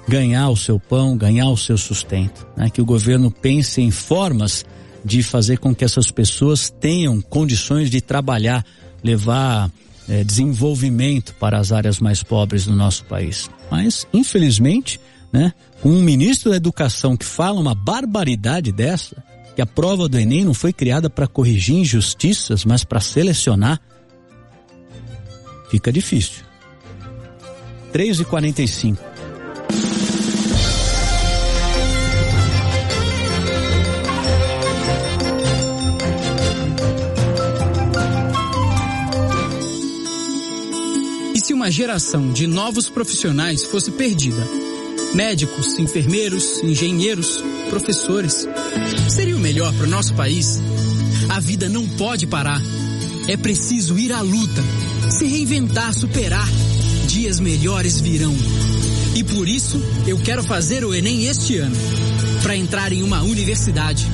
ganhar 0.08 0.48
o 0.50 0.56
seu 0.56 0.78
pão, 0.78 1.16
ganhar 1.16 1.48
o 1.48 1.56
seu 1.56 1.76
sustento, 1.76 2.46
né? 2.56 2.70
Que 2.70 2.80
o 2.80 2.84
governo 2.84 3.30
pense 3.30 3.80
em 3.80 3.90
formas 3.90 4.64
de 5.06 5.22
fazer 5.22 5.58
com 5.58 5.72
que 5.72 5.84
essas 5.84 6.10
pessoas 6.10 6.68
tenham 6.68 7.20
condições 7.20 7.88
de 7.88 8.00
trabalhar, 8.00 8.66
levar 9.04 9.70
é, 10.08 10.24
desenvolvimento 10.24 11.32
para 11.34 11.60
as 11.60 11.70
áreas 11.70 12.00
mais 12.00 12.24
pobres 12.24 12.66
do 12.66 12.74
nosso 12.74 13.04
país. 13.04 13.48
Mas, 13.70 14.04
infelizmente, 14.12 15.00
né, 15.32 15.54
com 15.80 15.90
um 15.90 16.02
ministro 16.02 16.50
da 16.50 16.56
Educação 16.56 17.16
que 17.16 17.24
fala 17.24 17.60
uma 17.60 17.74
barbaridade 17.74 18.72
dessa, 18.72 19.22
que 19.54 19.62
a 19.62 19.66
prova 19.66 20.08
do 20.08 20.18
Enem 20.18 20.44
não 20.44 20.52
foi 20.52 20.72
criada 20.72 21.08
para 21.08 21.28
corrigir 21.28 21.76
injustiças, 21.76 22.64
mas 22.64 22.82
para 22.82 22.98
selecionar, 22.98 23.80
fica 25.70 25.92
difícil. 25.92 26.44
3 27.92 28.20
e 28.20 28.24
45 28.24 29.15
uma 41.66 41.70
geração 41.72 42.32
de 42.32 42.46
novos 42.46 42.88
profissionais 42.88 43.64
fosse 43.64 43.90
perdida. 43.90 44.40
Médicos, 45.14 45.76
enfermeiros, 45.80 46.62
engenheiros, 46.62 47.42
professores. 47.68 48.46
Seria 49.08 49.36
o 49.36 49.40
melhor 49.40 49.74
para 49.74 49.84
o 49.84 49.90
nosso 49.90 50.14
país? 50.14 50.60
A 51.28 51.40
vida 51.40 51.68
não 51.68 51.84
pode 51.88 52.24
parar. 52.24 52.62
É 53.26 53.36
preciso 53.36 53.98
ir 53.98 54.12
à 54.12 54.20
luta, 54.20 54.62
se 55.10 55.26
reinventar, 55.26 55.92
superar. 55.92 56.48
Dias 57.08 57.40
melhores 57.40 57.98
virão. 57.98 58.36
E 59.16 59.24
por 59.24 59.48
isso, 59.48 59.82
eu 60.06 60.18
quero 60.18 60.44
fazer 60.44 60.84
o 60.84 60.94
Enem 60.94 61.26
este 61.26 61.56
ano. 61.56 61.74
Para 62.44 62.56
entrar 62.56 62.92
em 62.92 63.02
uma 63.02 63.22
universidade 63.22 64.06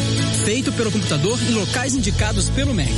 feito 0.43 0.71
pelo 0.71 0.91
computador 0.91 1.39
em 1.43 1.53
locais 1.53 1.93
indicados 1.93 2.49
pelo 2.49 2.73
MEC. 2.73 2.91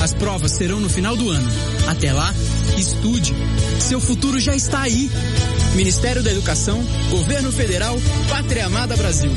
As 0.00 0.14
provas 0.14 0.52
serão 0.52 0.80
no 0.80 0.88
final 0.88 1.16
do 1.16 1.30
ano. 1.30 1.48
Até 1.86 2.12
lá, 2.12 2.34
estude. 2.76 3.34
Seu 3.78 4.00
futuro 4.00 4.40
já 4.40 4.56
está 4.56 4.80
aí. 4.80 5.10
Ministério 5.76 6.22
da 6.22 6.30
Educação, 6.30 6.82
Governo 7.10 7.52
Federal, 7.52 7.96
Pátria 8.32 8.64
Amada 8.64 8.96
Brasil. 8.96 9.30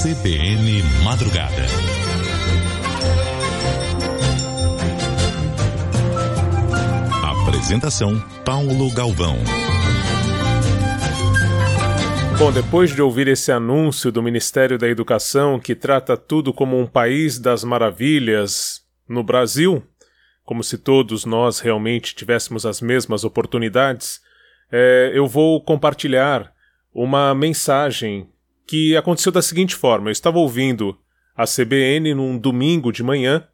CBN 0.00 0.80
Madrugada. 1.02 1.66
Apresentação 7.42 8.22
Paulo 8.44 8.92
Galvão. 8.92 9.38
Bom, 12.38 12.52
depois 12.52 12.94
de 12.94 13.02
ouvir 13.02 13.26
esse 13.26 13.50
anúncio 13.50 14.12
do 14.12 14.22
Ministério 14.22 14.78
da 14.78 14.86
Educação 14.86 15.58
que 15.58 15.74
trata 15.74 16.16
tudo 16.16 16.52
como 16.52 16.78
um 16.78 16.86
país 16.86 17.40
das 17.40 17.64
maravilhas 17.64 18.73
no 19.08 19.22
Brasil, 19.22 19.82
como 20.44 20.62
se 20.62 20.78
todos 20.78 21.24
nós 21.24 21.60
realmente 21.60 22.14
tivéssemos 22.14 22.66
as 22.66 22.80
mesmas 22.80 23.24
oportunidades, 23.24 24.20
é, 24.70 25.12
eu 25.14 25.26
vou 25.26 25.62
compartilhar 25.62 26.52
uma 26.92 27.34
mensagem 27.34 28.28
que 28.66 28.96
aconteceu 28.96 29.32
da 29.32 29.42
seguinte 29.42 29.74
forma: 29.74 30.08
eu 30.08 30.12
estava 30.12 30.38
ouvindo 30.38 30.98
a 31.36 31.44
CBN 31.44 32.14
num 32.14 32.38
domingo 32.38 32.92
de 32.92 33.02
manhã 33.02 33.46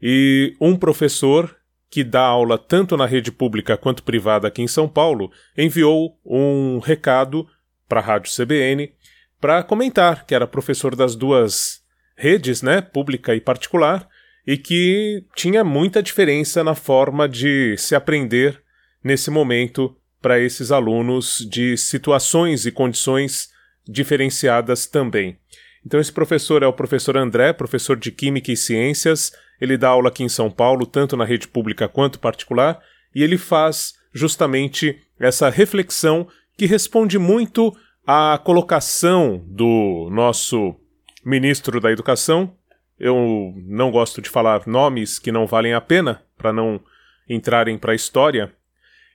e 0.00 0.56
um 0.60 0.76
professor 0.76 1.56
que 1.90 2.04
dá 2.04 2.22
aula 2.22 2.58
tanto 2.58 2.96
na 2.96 3.06
rede 3.06 3.32
pública 3.32 3.76
quanto 3.76 4.02
privada 4.02 4.48
aqui 4.48 4.62
em 4.62 4.68
São 4.68 4.88
Paulo 4.88 5.30
enviou 5.56 6.18
um 6.24 6.78
recado 6.78 7.46
para 7.88 8.00
a 8.00 8.02
Rádio 8.02 8.30
CBN 8.34 8.92
para 9.40 9.62
comentar 9.62 10.26
que 10.26 10.34
era 10.34 10.46
professor 10.46 10.94
das 10.94 11.16
duas 11.16 11.82
redes, 12.16 12.62
né, 12.62 12.80
pública 12.80 13.34
e 13.34 13.40
particular, 13.40 14.08
e 14.48 14.56
que 14.56 15.26
tinha 15.36 15.62
muita 15.62 16.02
diferença 16.02 16.64
na 16.64 16.74
forma 16.74 17.28
de 17.28 17.76
se 17.76 17.94
aprender 17.94 18.62
nesse 19.04 19.30
momento 19.30 19.94
para 20.22 20.40
esses 20.40 20.72
alunos 20.72 21.46
de 21.50 21.76
situações 21.76 22.64
e 22.64 22.72
condições 22.72 23.50
diferenciadas 23.86 24.86
também. 24.86 25.38
Então 25.84 26.00
esse 26.00 26.10
professor 26.10 26.62
é 26.62 26.66
o 26.66 26.72
professor 26.72 27.18
André, 27.18 27.52
professor 27.52 27.94
de 27.94 28.10
Química 28.10 28.50
e 28.50 28.56
Ciências, 28.56 29.32
ele 29.60 29.76
dá 29.76 29.88
aula 29.88 30.08
aqui 30.08 30.24
em 30.24 30.30
São 30.30 30.50
Paulo, 30.50 30.86
tanto 30.86 31.14
na 31.14 31.26
rede 31.26 31.46
pública 31.46 31.86
quanto 31.86 32.18
particular, 32.18 32.80
e 33.14 33.22
ele 33.22 33.36
faz 33.36 33.96
justamente 34.14 34.98
essa 35.20 35.50
reflexão 35.50 36.26
que 36.56 36.64
responde 36.64 37.18
muito 37.18 37.70
à 38.06 38.40
colocação 38.42 39.44
do 39.46 40.08
nosso 40.10 40.74
ministro 41.22 41.82
da 41.82 41.92
Educação. 41.92 42.56
Eu 42.98 43.54
não 43.66 43.90
gosto 43.90 44.20
de 44.20 44.28
falar 44.28 44.66
nomes 44.66 45.18
que 45.18 45.32
não 45.32 45.46
valem 45.46 45.74
a 45.74 45.80
pena, 45.80 46.22
para 46.36 46.52
não 46.52 46.80
entrarem 47.28 47.78
para 47.78 47.92
a 47.92 47.96
história. 47.96 48.52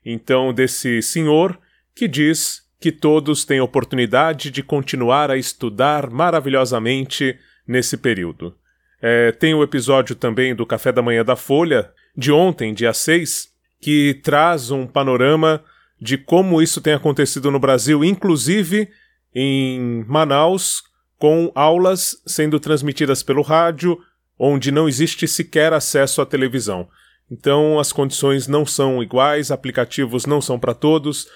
Então, 0.06 0.54
desse 0.54 1.02
senhor 1.02 1.60
que 1.96 2.08
diz 2.08 2.64
que 2.80 2.92
todos 2.92 3.46
têm 3.46 3.62
oportunidade 3.62 4.52
de 4.52 4.62
continuar 4.62 5.32
a 5.32 5.38
estudar 5.38 6.10
maravilhosamente 6.10 7.38
nesse 7.68 7.96
período. 7.96 8.56
É, 9.02 9.32
tem 9.32 9.54
o 9.54 9.64
episódio 9.64 10.16
também 10.16 10.56
do 10.56 10.66
Café 10.66 10.92
da 10.92 11.02
Manhã 11.02 11.24
da 11.24 11.36
Folha, 11.36 11.92
de 12.16 12.32
ontem, 12.32 12.74
dia 12.74 12.94
6, 12.94 13.50
que 13.82 14.20
traz 14.24 14.72
um 14.72 14.86
panorama 14.86 15.64
de 16.00 16.18
como 16.18 16.62
isso 16.62 16.82
tem 16.82 16.94
acontecido 16.94 17.50
no 17.50 17.60
Brasil, 17.60 18.04
inclusive 18.04 18.90
em 19.34 20.06
Manaus, 20.08 20.84
com 21.24 21.50
aulas 21.56 22.22
sendo 22.28 22.60
transmitidas 22.60 23.24
pelo 23.24 23.42
rádio, 23.42 23.98
onde 24.38 24.74
não 24.74 24.90
existe 24.90 25.26
sequer 25.26 25.72
acesso 25.72 26.22
à 26.22 26.26
televisão. 26.26 26.90
Então 27.32 27.80
as 27.80 27.94
condições 27.94 28.46
não 28.46 28.66
são 28.66 29.02
iguais, 29.02 29.50
aplicativos 29.50 30.26
não 30.26 30.42
são 30.42 30.60
para 30.60 30.74
todos. 30.74 31.30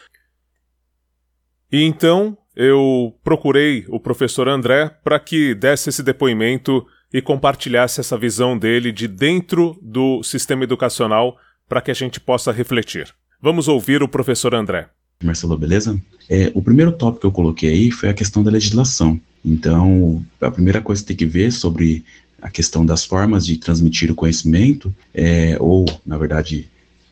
E 1.71 1.83
então 1.83 2.37
eu 2.53 3.17
procurei 3.23 3.85
o 3.87 3.97
professor 3.97 4.49
André 4.49 4.89
para 5.05 5.21
que 5.21 5.55
desse 5.55 5.87
esse 5.87 6.03
depoimento 6.03 6.85
e 7.13 7.21
compartilhasse 7.21 8.01
essa 8.01 8.17
visão 8.17 8.57
dele 8.57 8.91
de 8.91 9.07
dentro 9.07 9.79
do 9.81 10.21
sistema 10.21 10.65
educacional 10.65 11.37
para 11.65 11.79
que 11.79 11.91
a 11.91 11.95
gente 11.95 12.19
possa 12.19 12.51
refletir. 12.51 13.15
Vamos 13.41 13.69
ouvir 13.69 14.03
o 14.03 14.09
professor 14.09 14.53
André. 14.53 14.89
Marcelo, 15.23 15.57
beleza? 15.57 15.97
É, 16.29 16.51
o 16.53 16.61
primeiro 16.61 16.91
tópico 16.91 17.21
que 17.21 17.27
eu 17.27 17.31
coloquei 17.31 17.69
aí 17.69 17.89
foi 17.89 18.09
a 18.09 18.13
questão 18.13 18.43
da 18.43 18.51
legislação. 18.51 19.17
Então, 19.43 20.25
a 20.41 20.51
primeira 20.51 20.81
coisa 20.81 21.01
que 21.01 21.07
tem 21.07 21.17
que 21.17 21.25
ver 21.25 21.51
sobre 21.51 22.03
a 22.41 22.49
questão 22.49 22.85
das 22.85 23.03
formas 23.03 23.45
de 23.45 23.57
transmitir 23.57 24.11
o 24.11 24.15
conhecimento, 24.15 24.93
é, 25.13 25.57
ou, 25.59 25.85
na 26.05 26.17
verdade, 26.17 26.67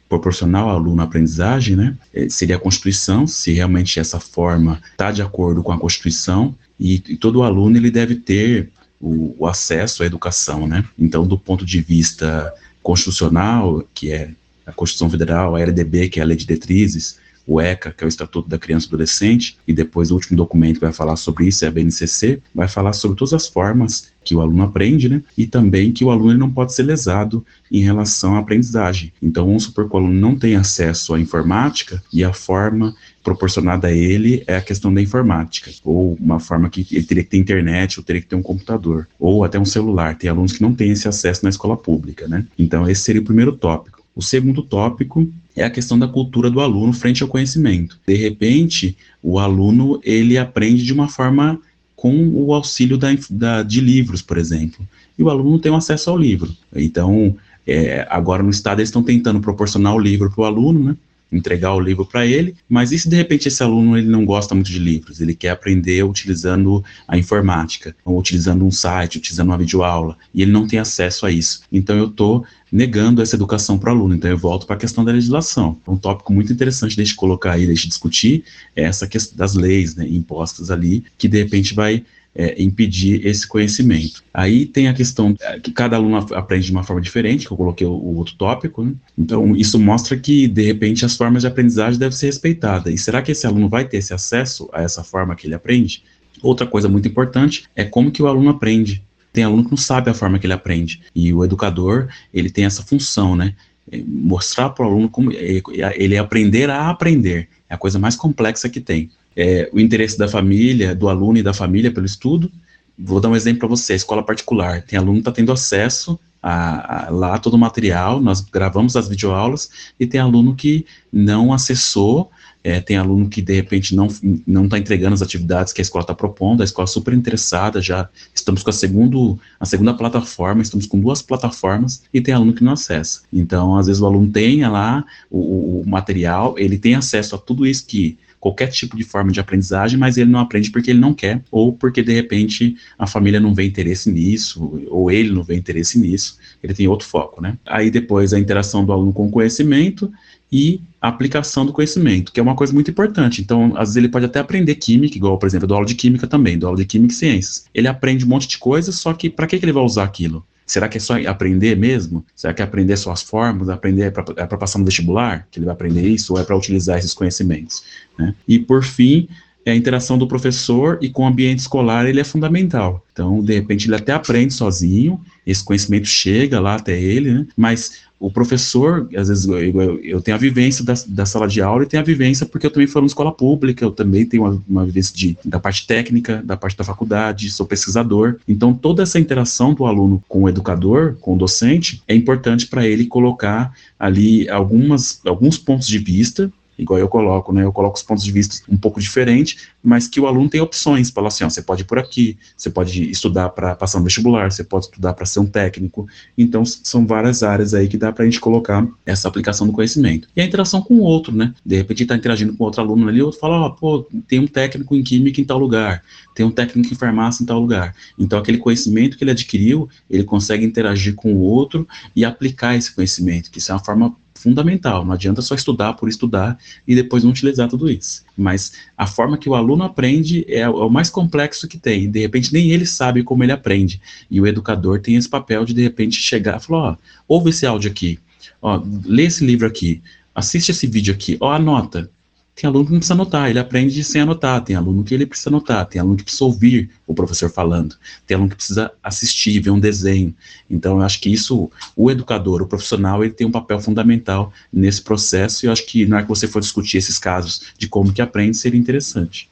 proporcional 0.08 0.70
ao 0.70 0.78
aluno 0.78 1.02
à 1.02 1.06
aprendizagem, 1.06 1.76
né, 1.76 1.96
é, 2.14 2.30
seria 2.30 2.56
a 2.58 2.60
Constituição, 2.60 3.26
se 3.26 3.54
realmente 3.54 4.00
essa 4.00 4.20
forma 4.20 4.82
está 4.92 5.12
de 5.12 5.22
acordo 5.22 5.64
com 5.64 5.72
a 5.72 5.80
Constituição, 5.80 6.56
e, 6.80 6.96
e, 7.08 7.18
todo 7.18 7.44
aluno 7.44 7.78
ele 7.78 7.90
deve 7.90 8.16
ter 8.16 8.70
o, 9.00 9.36
o, 9.40 9.48
acesso 9.48 10.04
à 10.04 10.06
educação, 10.06 10.68
né. 10.68 10.86
Então, 10.98 11.26
do 11.26 11.38
ponto 11.38 11.66
de 11.66 11.82
vista 11.82 12.54
constitucional, 12.84 13.84
que 13.94 14.12
é 14.12 14.30
a 14.66 14.72
Constituição 14.72 15.10
Federal, 15.10 15.56
a 15.56 15.62
LDB, 15.62 16.10
que 16.10 16.20
é 16.20 16.24
a 16.24 16.26
Lei 16.26 16.38
de 16.38 16.46
Diretrizes, 16.46 17.18
o 17.48 17.62
ECA, 17.62 17.92
que 17.92 18.04
é 18.04 18.08
o 18.08 18.10
Estatuto 18.10 18.50
da 18.50 18.58
Criança 18.58 18.86
e 18.86 18.90
Adolescente, 18.90 19.58
e 19.68 19.74
depois 19.74 20.12
o 20.12 20.16
último 20.16 20.38
documento 20.38 20.76
que 20.76 20.86
vai 20.86 20.94
falar 20.94 21.16
sobre 21.16 21.48
isso 21.48 21.64
é 21.64 21.68
a 21.68 21.72
BNCC, 21.72 22.42
vai 22.54 22.68
falar 22.68 22.94
sobre 22.94 23.18
todas 23.18 23.34
as 23.34 23.48
formas 23.48 24.14
que 24.24 24.36
o 24.36 24.42
aluno 24.42 24.64
aprende, 24.64 25.08
né? 25.08 25.22
E 25.38 25.46
também 25.46 25.92
que 25.92 26.04
o 26.04 26.10
aluno 26.10 26.34
não 26.36 26.50
pode 26.50 26.74
ser 26.74 26.84
lesado 26.84 27.46
em 27.72 27.82
relação 27.82 28.36
à 28.36 28.40
aprendizagem. 28.40 29.14
Então, 29.22 29.46
vamos 29.46 29.64
supor 29.64 29.88
que 29.88 29.96
o 29.96 30.00
aluno 30.00 30.20
não 30.20 30.36
tem 30.36 30.56
acesso 30.56 31.14
à 31.14 31.20
informática 31.20 32.02
e 32.12 32.24
a 32.24 32.34
forma 32.34 32.96
proporcionada 33.24 33.88
a 33.88 33.92
ele 33.92 34.44
é 34.48 34.58
a 34.58 34.62
questão 34.62 34.94
da 34.94 35.02
informática, 35.02 35.72
ou 35.84 36.16
uma 36.20 36.40
forma 36.40 36.70
que 36.70 36.88
ele 36.92 37.06
teria 37.06 37.24
que 37.24 37.30
ter 37.30 37.38
internet, 37.38 38.00
ou 38.00 38.04
teria 38.04 38.22
que 38.22 38.28
ter 38.28 38.36
um 38.36 38.42
computador, 38.42 39.08
ou 39.20 39.44
até 39.44 39.60
um 39.60 39.66
celular. 39.66 40.18
Tem 40.18 40.30
alunos 40.30 40.54
que 40.54 40.62
não 40.62 40.74
têm 40.74 40.92
esse 40.92 41.08
acesso 41.08 41.44
na 41.44 41.50
escola 41.50 41.78
pública, 41.78 42.28
né? 42.28 42.46
Então, 42.58 42.90
esse 42.90 43.02
seria 43.02 43.22
o 43.22 43.26
primeiro 43.26 43.52
tópico. 43.52 44.04
O 44.16 44.22
segundo 44.22 44.64
tópico 44.64 45.28
é 45.56 45.64
a 45.64 45.70
questão 45.70 45.98
da 45.98 46.08
cultura 46.08 46.50
do 46.50 46.60
aluno 46.60 46.92
frente 46.94 47.24
ao 47.24 47.30
conhecimento. 47.30 48.00
De 48.06 48.16
repente, 48.16 48.98
o 49.24 49.40
aluno 49.40 50.00
ele 50.04 50.38
aprende 50.38 50.84
de 50.84 50.94
uma 50.94 51.08
forma 51.08 51.60
com 51.96 52.28
o 52.34 52.54
auxílio 52.54 52.98
da, 52.98 53.08
da, 53.30 53.64
de 53.64 53.80
livros, 53.80 54.22
por 54.22 54.38
exemplo, 54.38 54.86
e 55.18 55.24
o 55.24 55.30
aluno 55.30 55.58
tem 55.58 55.74
acesso 55.74 56.10
ao 56.10 56.18
livro. 56.18 56.52
Então, 56.76 57.36
é, 57.66 58.06
agora 58.10 58.44
no 58.44 58.50
estado 58.50 58.80
eles 58.80 58.90
estão 58.90 59.02
tentando 59.02 59.40
proporcionar 59.40 59.96
o 59.96 60.00
livro 60.00 60.30
para 60.30 60.42
o 60.42 60.46
aluno, 60.46 60.84
né? 60.84 60.98
Entregar 61.32 61.74
o 61.74 61.80
livro 61.80 62.06
para 62.06 62.26
ele, 62.26 62.56
mas 62.70 62.92
e 62.92 63.00
se 63.00 63.10
de 63.10 63.16
repente 63.16 63.48
esse 63.48 63.62
aluno 63.62 63.98
ele 63.98 64.08
não 64.08 64.26
gosta 64.26 64.56
muito 64.56 64.72
de 64.72 64.80
livros, 64.80 65.20
ele 65.20 65.36
quer 65.36 65.50
aprender 65.50 66.04
utilizando 66.04 66.84
a 67.08 67.18
informática, 67.18 67.96
ou 68.04 68.18
utilizando 68.18 68.66
um 68.66 68.72
site, 68.72 69.18
utilizando 69.18 69.48
uma 69.48 69.58
videoaula, 69.58 70.18
e 70.34 70.42
ele 70.42 70.52
não 70.52 70.68
tem 70.68 70.80
acesso 70.80 71.26
a 71.26 71.32
isso. 71.32 71.62
Então 71.72 71.98
eu 71.98 72.08
estou 72.08 72.46
negando 72.72 73.22
essa 73.22 73.36
educação 73.36 73.78
para 73.78 73.90
o 73.90 73.96
aluno. 73.96 74.16
Então 74.16 74.30
eu 74.30 74.38
volto 74.38 74.66
para 74.66 74.76
a 74.76 74.80
questão 74.80 75.06
da 75.06 75.12
legislação. 75.12 75.78
Um 75.88 75.98
tópico 75.98 76.34
muito 76.34 76.52
interessante 76.52 77.02
de 77.02 77.16
colocar 77.16 77.54
aí, 77.54 77.66
de 77.66 77.88
discutir, 77.88 78.44
é 78.76 78.84
essa 78.84 79.08
questão 79.08 79.38
das 79.38 79.54
leis 79.54 79.96
né, 79.96 80.06
impostas 80.08 80.70
ali, 80.70 81.04
que 81.18 81.28
de 81.28 81.38
repente 81.38 81.74
vai 81.74 82.04
é, 82.36 82.62
impedir 82.62 83.26
esse 83.26 83.48
conhecimento. 83.48 84.22
Aí 84.34 84.66
tem 84.66 84.90
a 84.90 84.94
questão 84.94 85.36
é, 85.40 85.60
que 85.60 85.72
cada 85.72 85.96
aluno 85.96 86.18
aprende 86.34 86.66
de 86.66 86.72
uma 86.72 86.84
forma 86.84 87.02
diferente, 87.02 87.48
que 87.48 87.54
eu 87.54 87.58
coloquei 87.58 87.88
o, 87.88 87.92
o 87.92 88.18
outro 88.18 88.36
tópico, 88.36 88.84
né? 88.84 88.94
Então, 89.18 89.56
isso 89.56 89.80
mostra 89.80 90.18
que, 90.18 90.48
de 90.48 90.62
repente, 90.62 91.06
as 91.06 91.16
formas 91.16 91.44
de 91.44 91.48
aprendizagem 91.48 91.98
devem 91.98 92.16
ser 92.16 92.26
respeitadas. 92.26 92.94
E 92.94 92.98
será 92.98 93.22
que 93.22 93.32
esse 93.32 93.48
aluno 93.48 93.70
vai 93.70 93.88
ter 93.88 93.98
esse 93.98 94.14
acesso 94.14 94.70
a 94.74 94.82
essa 94.82 95.04
forma 95.04 95.36
que 95.36 95.48
ele 95.48 95.56
aprende? 95.56 96.04
Outra 96.42 96.68
coisa 96.68 96.90
muito 96.90 97.08
importante 97.08 97.64
é 97.76 97.86
como 97.86 98.12
que 98.12 98.22
o 98.22 98.28
aluno 98.28 98.50
aprende. 98.50 99.02
Tem 99.32 99.44
aluno 99.44 99.64
que 99.64 99.72
não 99.72 99.78
sabe 99.78 100.10
a 100.10 100.14
forma 100.14 100.38
que 100.38 100.46
ele 100.46 100.54
aprende. 100.54 101.02
E 101.16 101.34
o 101.34 101.44
educador, 101.44 102.10
ele 102.34 102.50
tem 102.50 102.66
essa 102.66 102.84
função, 102.84 103.36
né? 103.36 103.56
É, 103.90 104.02
mostrar 104.06 104.72
para 104.72 104.86
o 104.86 104.90
aluno 104.90 105.10
como 105.10 105.32
ele 105.32 106.18
aprender 106.18 106.70
a 106.70 106.90
aprender. 106.90 107.48
É 107.70 107.76
a 107.76 107.78
coisa 107.78 107.98
mais 107.98 108.16
complexa 108.16 108.68
que 108.68 108.82
tem 108.82 109.10
é, 109.36 109.70
o 109.74 109.80
interesse 109.80 110.18
da 110.18 110.28
família, 110.28 110.96
do 110.96 111.10
aluno 111.10 111.38
e 111.38 111.44
da 111.44 111.54
família 111.54 111.92
pelo 111.92 112.06
estudo. 112.06 112.52
Vou 112.98 113.20
dar 113.20 113.30
um 113.30 113.36
exemplo 113.36 113.60
para 113.60 113.68
você, 113.68 113.94
a 113.94 113.98
escola 113.98 114.24
particular. 114.24 114.82
Tem 114.82 114.98
aluno 114.98 115.16
que 115.16 115.22
está 115.22 115.32
tendo 115.32 115.52
acesso 115.52 116.18
a, 116.46 117.08
a, 117.08 117.10
lá 117.10 117.40
todo 117.40 117.56
o 117.56 117.58
material, 117.58 118.22
nós 118.22 118.40
gravamos 118.40 118.96
as 118.96 119.10
videoaulas, 119.10 119.70
e 120.00 120.06
tem 120.06 120.22
aluno 120.22 120.54
que 120.54 120.86
não 121.12 121.52
acessou, 121.52 122.30
é, 122.64 122.80
tem 122.80 122.98
aluno 122.98 123.28
que 123.28 123.42
de 123.42 123.54
repente 123.54 123.96
não 123.96 124.08
não 124.46 124.66
está 124.66 124.78
entregando 124.78 125.16
as 125.16 125.22
atividades 125.22 125.74
que 125.74 125.82
a 125.82 125.84
escola 125.84 126.04
está 126.04 126.14
propondo, 126.14 126.62
a 126.62 126.64
escola 126.64 126.88
é 126.88 126.92
super 126.92 127.14
interessada, 127.16 127.82
já 127.82 128.08
estamos 128.34 128.62
com 128.62 128.70
a, 128.70 128.74
segundo, 128.74 129.40
a 129.60 129.66
segunda 129.66 129.94
plataforma, 129.96 130.62
estamos 130.62 130.86
com 130.86 131.00
duas 131.00 131.22
plataformas, 131.22 132.04
e 132.14 132.22
tem 132.22 132.34
aluno 132.34 132.54
que 132.54 132.64
não 132.64 132.74
acessa. 132.74 133.22
Então, 133.34 133.76
às 133.76 133.88
vezes 133.88 134.02
o 134.02 134.06
aluno 134.06 134.32
tem 134.32 134.68
lá 134.68 135.04
o, 135.32 135.82
o 135.82 135.84
material, 135.88 136.54
ele 136.60 136.78
tem 136.78 136.94
acesso 136.94 137.36
a 137.36 137.40
tudo 137.40 137.66
isso 137.66 137.88
que 137.88 138.20
qualquer 138.46 138.68
tipo 138.68 138.96
de 138.96 139.04
forma 139.04 139.32
de 139.32 139.40
aprendizagem, 139.40 139.98
mas 139.98 140.18
ele 140.18 140.30
não 140.30 140.40
aprende 140.40 140.70
porque 140.70 140.92
ele 140.92 141.00
não 141.00 141.16
quer, 141.16 141.42
ou 141.50 141.74
porque 141.74 142.04
de 142.04 142.14
repente 142.14 142.78
a 142.96 143.08
família 143.08 143.40
não 143.40 143.56
vê 143.56 143.66
interesse 143.66 144.12
nisso, 144.12 144.86
ou 144.88 145.10
ele 145.10 145.32
não 145.32 145.42
vê 145.42 145.56
interesse 145.56 145.98
nisso, 145.98 146.38
ele 146.62 146.72
tem 146.72 146.88
outro 146.88 147.08
foco, 147.08 147.42
né? 147.42 147.58
Aí 147.66 147.90
depois 147.90 148.34
a 148.34 148.40
interação 148.40 148.86
do 148.86 148.92
aluno 148.94 149.12
com 149.12 149.26
o 149.26 149.32
conhecimento 149.32 150.14
e 150.52 150.80
a 151.02 151.08
aplicação 151.08 151.66
do 151.66 151.74
conhecimento, 151.74 152.32
que 152.32 152.40
é 152.40 152.44
uma 152.44 152.54
coisa 152.54 152.72
muito 152.72 152.92
importante. 152.92 153.42
Então, 153.42 153.74
às 153.76 153.90
vezes 153.90 153.96
ele 153.96 154.10
pode 154.10 154.26
até 154.26 154.38
aprender 154.38 154.76
química, 154.76 155.18
igual, 155.18 155.40
por 155.40 155.48
exemplo, 155.48 155.68
dou 155.68 155.78
aula 155.78 155.88
de 155.88 155.96
química 155.96 156.28
também, 156.28 156.56
dou 156.56 156.68
aula 156.68 156.78
de 156.78 156.86
química 156.86 157.14
e 157.14 157.18
ciências. 157.18 157.66
Ele 157.74 157.88
aprende 157.88 158.26
um 158.26 158.28
monte 158.28 158.48
de 158.48 158.60
coisas, 158.60 158.94
só 158.94 159.12
que 159.12 159.28
para 159.28 159.48
que, 159.48 159.58
que 159.58 159.66
ele 159.66 159.74
vai 159.74 159.84
usar 159.84 160.04
aquilo? 160.04 160.46
Será 160.66 160.90
que 160.90 160.98
é 160.98 161.00
só 161.00 161.14
aprender 161.28 161.76
mesmo? 161.76 162.26
Será 162.36 162.54
que 162.54 162.62
é 162.62 162.66
aprender 162.66 162.98
só 162.98 163.12
as 163.12 163.22
formas? 163.22 163.70
Aprender 163.70 164.04
é 164.04 164.12
para 164.12 164.26
é 164.36 164.46
passar 164.46 164.80
no 164.80 164.86
vestibular? 164.86 165.48
Que 165.52 165.60
ele 165.60 165.66
vai 165.66 165.74
aprender 165.74 166.08
isso? 166.08 166.34
Ou 166.34 166.40
é 166.40 166.44
para 166.44 166.56
utilizar 166.56 166.98
esses 166.98 167.14
conhecimentos? 167.14 167.84
Né? 168.18 168.34
E, 168.48 168.58
por 168.58 168.84
fim, 168.84 169.30
a 169.72 169.76
interação 169.76 170.18
do 170.18 170.28
professor 170.28 171.00
e 171.02 171.10
com 171.10 171.24
o 171.24 171.28
ambiente 171.28 171.60
escolar 171.60 172.06
ele 172.06 172.20
é 172.20 172.24
fundamental. 172.24 173.04
Então, 173.12 173.42
de 173.42 173.54
repente, 173.54 173.88
ele 173.88 173.96
até 173.96 174.14
aprende 174.14 174.54
sozinho, 174.54 175.20
esse 175.46 175.64
conhecimento 175.64 176.08
chega 176.08 176.60
lá 176.60 176.76
até 176.76 177.00
ele, 177.00 177.32
né? 177.32 177.48
mas 177.56 178.06
o 178.20 178.32
professor, 178.32 179.10
às 179.16 179.28
vezes 179.28 179.46
eu, 179.46 180.00
eu, 180.04 180.22
tenho 180.22 180.36
a 180.36 180.40
vivência 180.40 180.84
da, 180.86 180.94
da 181.08 181.26
sala 181.26 181.48
de 181.48 181.62
aula 181.62 181.84
e 181.84 181.86
tenho 181.86 182.02
a 182.02 182.06
vivência 182.06 182.46
porque 182.46 182.66
eu 182.66 182.72
também 182.72 182.88
fui 182.88 183.02
uma 183.02 183.08
escola 183.08 183.32
pública, 183.32 183.84
eu 183.84 183.92
também 183.92 184.26
tenho 184.26 184.44
uma, 184.44 184.64
uma 184.68 184.86
vivência 184.86 185.16
de, 185.16 185.38
da 185.44 185.60
parte 185.60 185.86
técnica, 185.86 186.42
da 186.44 186.56
parte 186.56 186.78
da 186.78 186.84
faculdade, 186.84 187.52
sou 187.52 187.66
pesquisador. 187.66 188.38
Então, 188.48 188.74
toda 188.74 189.04
essa 189.04 189.20
interação 189.20 189.74
do 189.74 189.86
aluno 189.86 190.24
com 190.28 190.44
o 190.44 190.50
educador, 190.50 191.16
com 191.20 191.36
o 191.36 191.38
docente, 191.38 192.02
é 192.08 192.16
importante 192.16 192.68
para 192.68 192.88
ele 192.88 193.06
colocar 193.06 193.74
ali 194.00 194.50
algumas, 194.50 195.20
alguns 195.26 195.58
pontos 195.58 195.88
de 195.88 196.00
vista 196.00 196.52
igual 196.78 197.00
eu 197.00 197.08
coloco, 197.08 197.54
né? 197.54 197.64
Eu 197.64 197.72
coloco 197.72 197.98
os 197.98 198.04
pontos 198.04 198.24
de 198.24 198.32
vista 198.32 198.58
um 198.70 198.78
pouco 198.78 199.00
diferentes, 199.00 199.68
mas 199.84 200.08
que 200.08 200.20
o 200.20 200.28
aluno 200.28 200.50
tem 200.50 200.62
opções, 200.62 201.10
fala 201.10 201.28
assim, 201.28 201.44
ó, 201.44 201.50
você 201.50 201.62
pode 201.62 201.82
ir 201.82 201.86
por 201.86 202.00
aqui, 202.00 202.38
você 202.58 202.70
pode 202.70 203.10
estudar 203.10 203.50
para 203.50 203.76
passar 203.76 204.00
no 204.00 204.06
vestibular, 204.06 204.52
você 204.52 204.64
pode 204.64 204.86
estudar 204.86 205.14
para 205.14 205.26
ser 205.26 205.40
um 205.40 205.46
técnico. 205.46 206.08
Então, 206.38 206.66
são 206.66 207.06
várias 207.06 207.44
áreas 207.44 207.74
aí 207.74 207.88
que 207.88 207.98
dá 207.98 208.12
para 208.12 208.24
a 208.24 208.26
gente 208.26 208.40
colocar 208.40 208.88
essa 209.06 209.28
aplicação 209.28 209.68
do 209.68 209.74
conhecimento. 209.74 210.28
E 210.36 210.42
a 210.42 210.46
interação 210.46 210.82
com 210.82 210.96
o 210.96 211.02
outro, 211.02 211.36
né? 211.36 211.54
De 211.66 211.76
repente 211.76 212.04
está 212.04 212.16
interagindo 212.16 212.56
com 212.56 212.64
outro 212.64 212.82
aluno 212.82 213.08
ali, 213.08 213.22
outro 213.22 213.40
fala, 213.40 213.58
ó, 213.58 213.70
pô, 213.70 214.08
tem 214.28 214.40
um 214.40 214.48
técnico 214.48 214.96
em 214.96 215.04
química 215.04 215.40
em 215.40 215.44
tal 215.44 215.60
lugar, 215.60 216.02
tem 216.34 216.46
um 216.46 216.52
técnico 216.52 216.94
em 216.94 216.98
farmácia 216.98 217.44
em 217.44 217.46
tal 217.46 217.60
lugar. 217.60 217.96
Então, 218.18 218.40
aquele 218.40 218.58
conhecimento 218.58 219.18
que 219.18 219.24
ele 219.24 219.32
adquiriu, 219.32 219.90
ele 220.10 220.24
consegue 220.24 220.66
interagir 220.66 221.16
com 221.16 221.34
o 221.34 221.40
outro 221.40 221.88
e 222.16 222.26
aplicar 222.26 222.76
esse 222.76 222.94
conhecimento, 222.94 223.52
que 223.52 223.60
isso 223.60 223.72
é 223.72 223.76
uma 223.76 223.84
forma 223.84 224.16
fundamental. 224.36 225.04
Não 225.06 225.14
adianta 225.14 225.42
só 225.42 225.56
estudar 225.56 225.94
por 225.94 226.08
estudar 226.08 226.58
e 226.88 226.94
depois 226.94 227.24
não 227.24 227.32
utilizar 227.32 227.68
tudo 227.68 227.90
isso. 227.90 228.24
Mas 228.38 228.74
a 228.98 229.08
forma 229.08 229.38
que 229.38 229.50
o 229.50 229.56
aluno 229.56 229.84
aprende 229.84 230.46
é, 230.48 230.60
é 230.60 230.70
o 230.70 230.90
mais 230.90 231.10
complexo 231.10 231.68
que 231.68 231.78
tem. 231.78 232.10
De 232.10 232.20
repente, 232.20 232.54
nem 232.54 232.72
ele 232.72 232.86
sabe 232.86 233.24
como 233.24 233.44
ele 233.44 233.52
aprende. 233.52 234.02
E 234.30 234.40
o 234.40 234.46
educador 234.46 235.00
tem 235.00 235.16
esse 235.16 235.30
papel 235.30 235.66
de, 235.66 235.74
de 235.74 235.82
repente, 235.82 236.22
chegar 236.22 236.58
e 236.58 236.64
falar: 236.64 236.92
ó, 236.92 236.98
ouve 237.28 237.50
esse 237.50 237.66
áudio 237.66 237.90
aqui, 237.90 238.20
ó, 238.62 238.82
lê 239.06 239.24
esse 239.24 239.46
livro 239.46 239.66
aqui, 239.66 240.02
assiste 240.34 240.70
esse 240.70 240.86
vídeo 240.86 241.14
aqui, 241.14 241.38
ó, 241.40 241.52
anota. 241.52 242.10
Tem 242.56 242.70
aluno 242.70 242.86
que 242.86 242.92
não 242.94 243.00
precisa 243.00 243.16
anotar, 243.16 243.50
ele 243.50 243.60
aprende 243.60 244.02
sem 244.02 244.22
anotar. 244.22 244.64
Tem 244.64 244.78
aluno 244.78 245.04
que 245.04 245.14
ele 245.14 245.26
precisa 245.26 245.50
anotar, 245.50 245.86
tem 245.86 246.00
aluno 246.00 246.16
que 246.16 246.24
precisa 246.24 246.46
ouvir 246.46 246.90
o 247.06 247.14
professor 247.14 247.50
falando, 247.50 247.98
tem 248.26 248.36
aluno 248.36 248.50
que 248.50 248.56
precisa 248.56 248.92
assistir, 249.04 249.60
ver 249.60 249.72
um 249.72 249.80
desenho. 249.80 250.34
Então, 250.70 250.98
eu 250.98 251.06
acho 251.06 251.20
que 251.20 251.30
isso, 251.30 251.70
o 251.98 252.10
educador, 252.10 252.62
o 252.62 252.68
profissional, 252.68 253.24
ele 253.24 253.34
tem 253.34 253.46
um 253.46 253.52
papel 253.52 253.82
fundamental 253.82 254.54
nesse 254.72 255.02
processo 255.02 255.66
e 255.66 255.68
eu 255.68 255.72
acho 255.72 255.86
que 255.86 256.06
na 256.06 256.16
hora 256.16 256.24
que 256.24 256.30
você 256.30 256.48
for 256.48 256.62
discutir 256.62 256.98
esses 256.98 257.20
casos 257.20 257.74
de 257.78 257.90
como 257.90 258.14
que 258.14 258.22
aprende, 258.22 258.56
seria 258.56 258.80
interessante. 258.80 259.50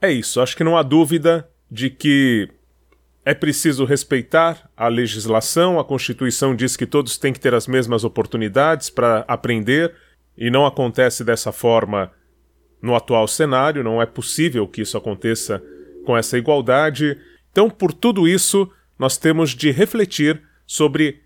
É 0.00 0.10
isso, 0.10 0.40
acho 0.40 0.56
que 0.56 0.64
não 0.64 0.78
há 0.78 0.82
dúvida 0.82 1.46
de 1.70 1.90
que 1.90 2.48
é 3.22 3.34
preciso 3.34 3.84
respeitar 3.84 4.70
a 4.74 4.88
legislação, 4.88 5.78
a 5.78 5.84
Constituição 5.84 6.56
diz 6.56 6.74
que 6.74 6.86
todos 6.86 7.18
têm 7.18 7.34
que 7.34 7.38
ter 7.38 7.52
as 7.52 7.66
mesmas 7.66 8.02
oportunidades 8.02 8.88
para 8.88 9.26
aprender, 9.28 9.92
e 10.38 10.50
não 10.50 10.64
acontece 10.64 11.22
dessa 11.22 11.52
forma 11.52 12.10
no 12.82 12.94
atual 12.94 13.28
cenário, 13.28 13.84
não 13.84 14.00
é 14.00 14.06
possível 14.06 14.66
que 14.66 14.82
isso 14.82 14.96
aconteça 14.96 15.62
com 16.04 16.16
essa 16.16 16.38
igualdade. 16.38 17.18
Então, 17.50 17.68
por 17.68 17.92
tudo 17.92 18.26
isso, 18.26 18.70
nós 18.98 19.16
temos 19.16 19.50
de 19.50 19.70
refletir 19.70 20.42
sobre 20.66 21.20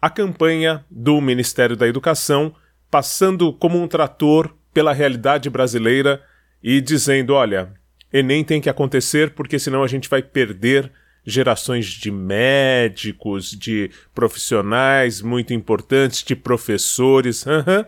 a 0.00 0.10
campanha 0.10 0.84
do 0.90 1.20
Ministério 1.20 1.76
da 1.76 1.88
Educação 1.88 2.54
passando 2.90 3.52
como 3.52 3.82
um 3.82 3.88
trator 3.88 4.54
pela 4.72 4.92
realidade 4.92 5.48
brasileira 5.48 6.22
e 6.62 6.80
dizendo: 6.80 7.34
olha, 7.34 7.72
Enem 8.12 8.44
tem 8.44 8.60
que 8.60 8.70
acontecer 8.70 9.30
porque 9.30 9.58
senão 9.58 9.82
a 9.82 9.88
gente 9.88 10.08
vai 10.08 10.22
perder 10.22 10.92
gerações 11.26 11.86
de 11.86 12.10
médicos, 12.10 13.50
de 13.50 13.90
profissionais 14.14 15.22
muito 15.22 15.52
importantes, 15.52 16.22
de 16.22 16.36
professores. 16.36 17.44
Uhum. 17.46 17.84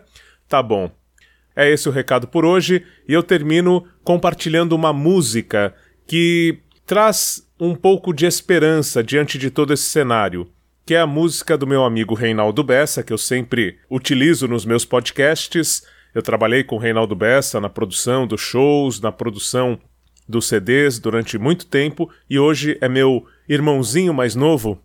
Tá 0.49 0.61
bom. 0.63 0.91
É 1.57 1.67
esse 1.67 1.89
o 1.89 1.91
recado 1.91 2.27
por 2.27 2.45
hoje 2.45 2.85
e 3.09 3.13
eu 3.13 3.23
termino 3.23 3.83
compartilhando 4.03 4.73
uma 4.73 4.93
música 4.93 5.73
que 6.05 6.59
traz 6.85 7.49
um 7.59 7.73
pouco 7.73 8.13
de 8.13 8.27
esperança 8.27 9.03
diante 9.03 9.39
de 9.39 9.49
todo 9.49 9.73
esse 9.73 9.85
cenário, 9.85 10.47
que 10.85 10.93
é 10.93 11.01
a 11.01 11.07
música 11.07 11.57
do 11.57 11.65
meu 11.65 11.83
amigo 11.83 12.13
Reinaldo 12.13 12.63
Bessa, 12.63 13.01
que 13.01 13.11
eu 13.11 13.17
sempre 13.17 13.79
utilizo 13.89 14.47
nos 14.47 14.65
meus 14.65 14.85
podcasts. 14.85 15.81
Eu 16.13 16.21
trabalhei 16.21 16.63
com 16.63 16.75
o 16.75 16.79
Reinaldo 16.79 17.15
Bessa 17.15 17.59
na 17.59 17.69
produção 17.69 18.27
dos 18.27 18.39
shows, 18.39 19.01
na 19.01 19.11
produção 19.11 19.79
dos 20.29 20.45
CDs 20.45 20.99
durante 20.99 21.39
muito 21.39 21.65
tempo 21.65 22.07
e 22.29 22.37
hoje 22.37 22.77
é 22.79 22.87
meu 22.87 23.25
irmãozinho 23.49 24.13
mais 24.13 24.35
novo, 24.35 24.79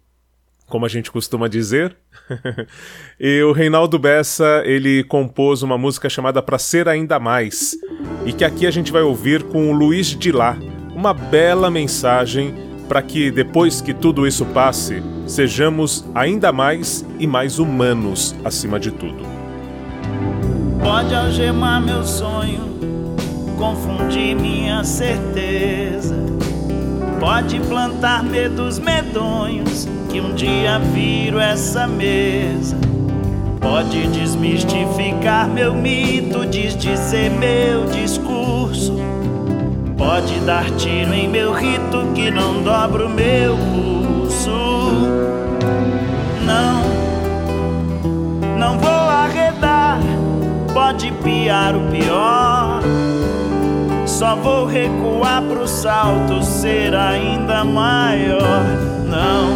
como 0.72 0.86
a 0.86 0.88
gente 0.88 1.10
costuma 1.10 1.48
dizer. 1.48 1.94
e 3.20 3.42
o 3.42 3.52
Reinaldo 3.52 3.98
Bessa, 3.98 4.62
ele 4.64 5.04
compôs 5.04 5.62
uma 5.62 5.76
música 5.76 6.08
chamada 6.08 6.40
Pra 6.40 6.58
Ser 6.58 6.88
Ainda 6.88 7.20
Mais, 7.20 7.76
e 8.24 8.32
que 8.32 8.42
aqui 8.42 8.66
a 8.66 8.70
gente 8.70 8.90
vai 8.90 9.02
ouvir 9.02 9.42
com 9.42 9.70
o 9.70 9.74
Luiz 9.74 10.06
de 10.06 10.32
Lá, 10.32 10.56
uma 10.94 11.12
bela 11.12 11.70
mensagem 11.70 12.54
para 12.88 13.02
que 13.02 13.30
depois 13.30 13.82
que 13.82 13.92
tudo 13.92 14.26
isso 14.26 14.46
passe, 14.46 15.02
sejamos 15.26 16.06
ainda 16.14 16.50
mais 16.50 17.04
e 17.18 17.26
mais 17.26 17.58
humanos 17.58 18.34
acima 18.42 18.80
de 18.80 18.92
tudo. 18.92 19.26
Pode 20.82 21.14
algemar 21.14 21.82
meu 21.82 22.02
sonho 22.02 22.72
confundir 23.58 24.34
minha 24.34 24.82
certeza. 24.84 26.16
Pode 27.22 27.60
plantar 27.60 28.24
medos 28.24 28.80
medonhos 28.80 29.86
que 30.10 30.20
um 30.20 30.34
dia 30.34 30.80
viro 30.80 31.38
essa 31.38 31.86
mesa. 31.86 32.76
Pode 33.60 34.08
desmistificar 34.08 35.48
meu 35.48 35.72
mito, 35.72 36.44
desdizer 36.44 37.30
meu 37.30 37.84
discurso. 37.86 38.96
Pode 39.96 40.40
dar 40.40 40.68
tiro 40.72 41.14
em 41.14 41.28
meu 41.28 41.52
rito 41.52 42.08
que 42.12 42.28
não 42.28 42.60
dobra 42.64 43.06
o 43.06 43.08
meu 43.08 43.56
pulso. 43.56 44.50
Não, 46.44 46.82
não 48.58 48.80
vou 48.80 48.90
arredar. 48.90 50.00
Pode 50.74 51.12
piar 51.22 51.76
o 51.76 51.82
pior 51.82 52.82
só 54.22 54.36
vou 54.36 54.66
recuar 54.66 55.42
pro 55.42 55.66
salto 55.66 56.44
ser 56.44 56.94
ainda 56.94 57.64
maior. 57.64 58.62
Não, 59.04 59.48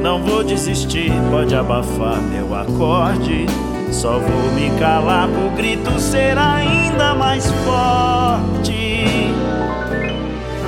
não 0.00 0.22
vou 0.22 0.44
desistir, 0.44 1.10
pode 1.28 1.52
abafar 1.52 2.20
meu 2.20 2.54
acorde. 2.54 3.46
Só 3.90 4.20
vou 4.20 4.52
me 4.52 4.70
calar 4.78 5.26
pro 5.26 5.50
grito 5.56 5.98
ser 5.98 6.38
ainda 6.38 7.12
mais 7.12 7.50
forte. 7.64 9.32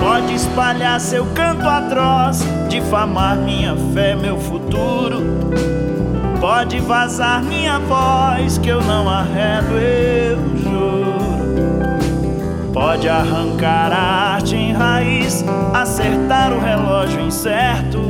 Pode 0.00 0.34
espalhar 0.34 0.98
seu 0.98 1.24
canto 1.26 1.68
atroz, 1.68 2.44
difamar 2.68 3.36
minha 3.36 3.76
fé, 3.94 4.16
meu 4.16 4.36
futuro. 4.40 5.22
Pode 6.40 6.80
vazar 6.80 7.44
minha 7.44 7.78
voz, 7.78 8.58
que 8.58 8.70
eu 8.70 8.82
não 8.82 9.08
arredo, 9.08 9.78
eu. 9.78 10.67
Pode 12.78 13.08
arrancar 13.08 13.92
a 13.92 14.34
arte 14.34 14.54
em 14.54 14.72
raiz, 14.72 15.44
acertar 15.74 16.52
o 16.52 16.60
relógio 16.60 17.20
incerto. 17.22 18.00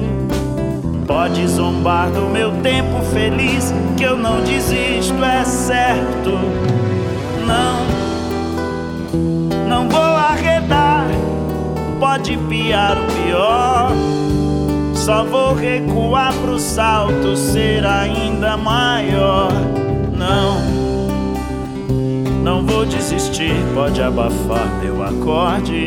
Pode 1.07 1.49
zombar 1.49 2.11
do 2.11 2.29
meu 2.29 2.53
tempo 2.61 3.01
feliz, 3.11 3.73
que 3.97 4.03
eu 4.05 4.19
não 4.19 4.43
desisto, 4.45 5.25
é 5.25 5.43
certo. 5.43 6.33
Não, 7.47 7.87
não 9.67 9.89
vou 9.89 10.03
arredar, 10.03 11.07
pode 11.99 12.37
piar 12.37 12.99
o 12.99 13.07
pior. 13.07 13.91
Só 14.95 15.25
vou 15.25 15.55
recuar 15.55 16.35
pro 16.43 16.59
salto 16.59 17.35
ser 17.39 17.87
ainda 17.87 18.59
maior. 18.59 19.51
Não 20.13 20.78
vou 22.79 22.87
desistir, 22.87 23.53
pode 23.75 24.01
abafar 24.01 24.79
meu 24.81 25.03
acorde. 25.03 25.87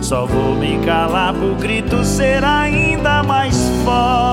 Só 0.00 0.24
vou 0.24 0.54
me 0.54 0.78
calar 0.86 1.34
pro 1.34 1.54
grito 1.56 2.02
ser 2.02 2.42
ainda 2.42 3.22
mais 3.22 3.54
forte. 3.84 4.29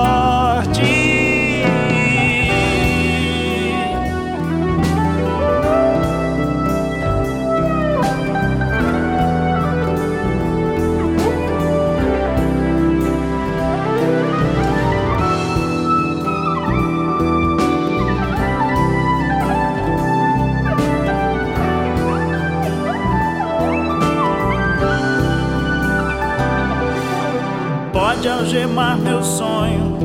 Pode 28.18 28.28
algemar 28.28 28.98
meu 28.98 29.22
sonho, 29.22 29.96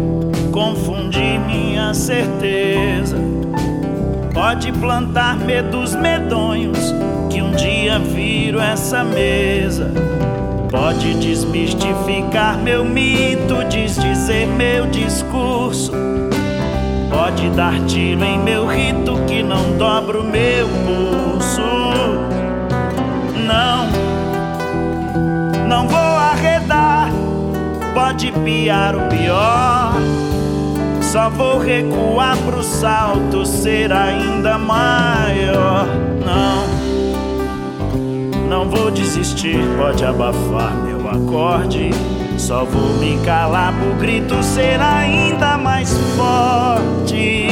confundir 0.52 1.40
minha 1.48 1.96
certeza. 1.96 3.18
Pode 4.32 4.72
plantar 4.74 5.36
medos 5.38 5.96
medonhos 5.96 6.94
que 7.32 7.42
um 7.42 7.50
dia 7.54 7.98
viro 7.98 8.60
essa 8.60 9.04
mesa. 9.04 9.92
Pode 10.70 11.16
desmistificar 11.16 12.56
meu 12.60 12.86
mito, 12.86 13.64
desdizer 13.68 14.46
meu 14.46 14.86
discurso. 14.86 15.92
Pode 17.10 17.50
dar 17.50 17.84
tiro 17.88 18.24
em 18.24 18.38
meu 18.38 18.68
rito 18.68 19.16
que 19.26 19.42
não 19.42 19.76
dobra 19.76 20.20
o 20.20 20.24
meu 20.24 20.68
pulso. 20.68 21.03
Piar 28.44 28.96
o 28.96 29.08
pior. 29.10 29.94
Só 31.02 31.30
vou 31.30 31.60
recuar 31.60 32.36
pro 32.38 32.64
salto 32.64 33.46
ser 33.46 33.92
ainda 33.92 34.58
maior. 34.58 35.86
Não, 36.26 36.66
não 38.48 38.70
vou 38.70 38.90
desistir, 38.90 39.60
pode 39.78 40.04
abafar 40.04 40.74
meu 40.74 41.08
acorde. 41.08 41.92
Só 42.38 42.66
vou 42.66 42.98
me 42.98 43.20
calar 43.24 43.74
pro 43.74 43.94
grito 43.96 44.42
ser 44.42 44.82
ainda 44.82 45.58
mais 45.58 45.96
forte. 46.16 47.48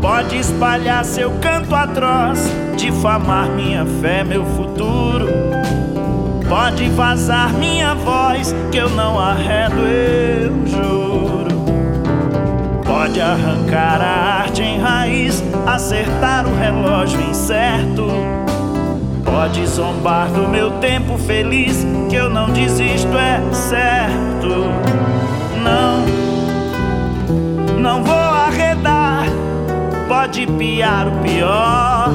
Pode 0.00 0.38
espalhar 0.38 1.04
seu 1.04 1.32
canto 1.40 1.74
atroz, 1.74 2.48
difamar 2.76 3.48
minha 3.48 3.84
fé, 4.00 4.22
meu 4.22 4.44
futuro 4.44 5.65
Pode 6.48 6.88
vazar 6.90 7.52
minha 7.54 7.94
voz, 7.94 8.54
que 8.70 8.78
eu 8.78 8.88
não 8.90 9.18
arredo, 9.18 9.80
eu 9.80 10.66
juro. 10.66 11.66
Pode 12.84 13.20
arrancar 13.20 14.00
a 14.00 14.42
arte 14.42 14.62
em 14.62 14.80
raiz, 14.80 15.42
acertar 15.66 16.46
o 16.46 16.56
relógio 16.56 17.20
incerto. 17.20 18.06
Pode 19.24 19.66
zombar 19.66 20.28
do 20.28 20.48
meu 20.48 20.70
tempo 20.78 21.18
feliz, 21.18 21.84
que 22.08 22.14
eu 22.14 22.30
não 22.30 22.48
desisto, 22.50 23.16
é 23.18 23.40
certo. 23.52 24.70
Não, 25.64 26.06
não 27.80 28.04
vou 28.04 28.14
arredar, 28.14 29.26
pode 30.08 30.46
piar 30.46 31.08
o 31.08 31.22
pior. 31.22 32.10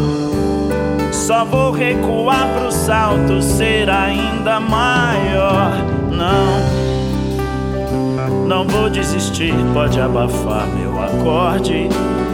Só 1.21 1.45
vou 1.45 1.71
recuar 1.71 2.47
pro 2.47 2.71
salto 2.71 3.43
ser 3.43 3.87
ainda 3.91 4.59
maior. 4.59 5.71
Não, 6.11 6.57
não 8.47 8.67
vou 8.67 8.89
desistir, 8.89 9.53
pode 9.71 10.01
abafar 10.01 10.65
meu 10.65 10.99
acorde. 10.99 11.87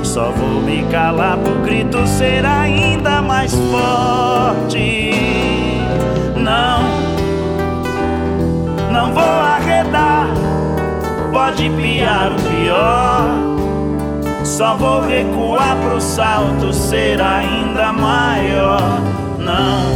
Só 0.04 0.32
vou 0.32 0.62
me 0.62 0.86
calar 0.90 1.38
pro 1.38 1.56
grito 1.64 2.08
ser 2.08 2.46
ainda 2.46 3.22
mais 3.22 3.54
forte. 3.54 5.12
Não, 6.38 6.80
não 8.90 9.14
vou 9.14 9.22
arredar 9.22 10.28
pode 11.34 11.70
piar 11.72 12.32
o 12.32 12.36
pior. 12.36 13.47
Só 14.48 14.76
vou 14.78 15.02
recuar 15.02 15.76
pro 15.82 16.00
salto 16.00 16.74
ser 16.74 17.22
ainda 17.22 17.92
maior. 17.92 18.80
Não, 19.38 19.92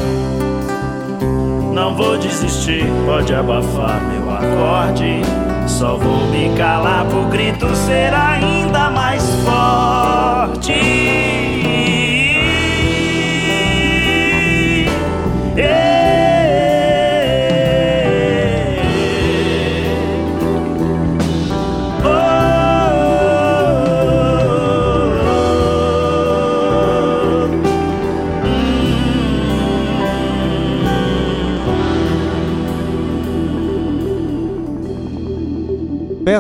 não 1.74 1.96
vou 1.96 2.18
desistir, 2.18 2.84
pode 3.06 3.34
abafar 3.34 4.02
meu 4.02 4.30
acorde. 4.30 5.22
Só 5.66 5.96
vou 5.96 6.28
me 6.28 6.54
calar 6.58 7.06
pro 7.06 7.24
grito 7.28 7.74
ser 7.74 8.14
ainda 8.14 8.90
mais 8.90 9.24
forte. 9.46 11.41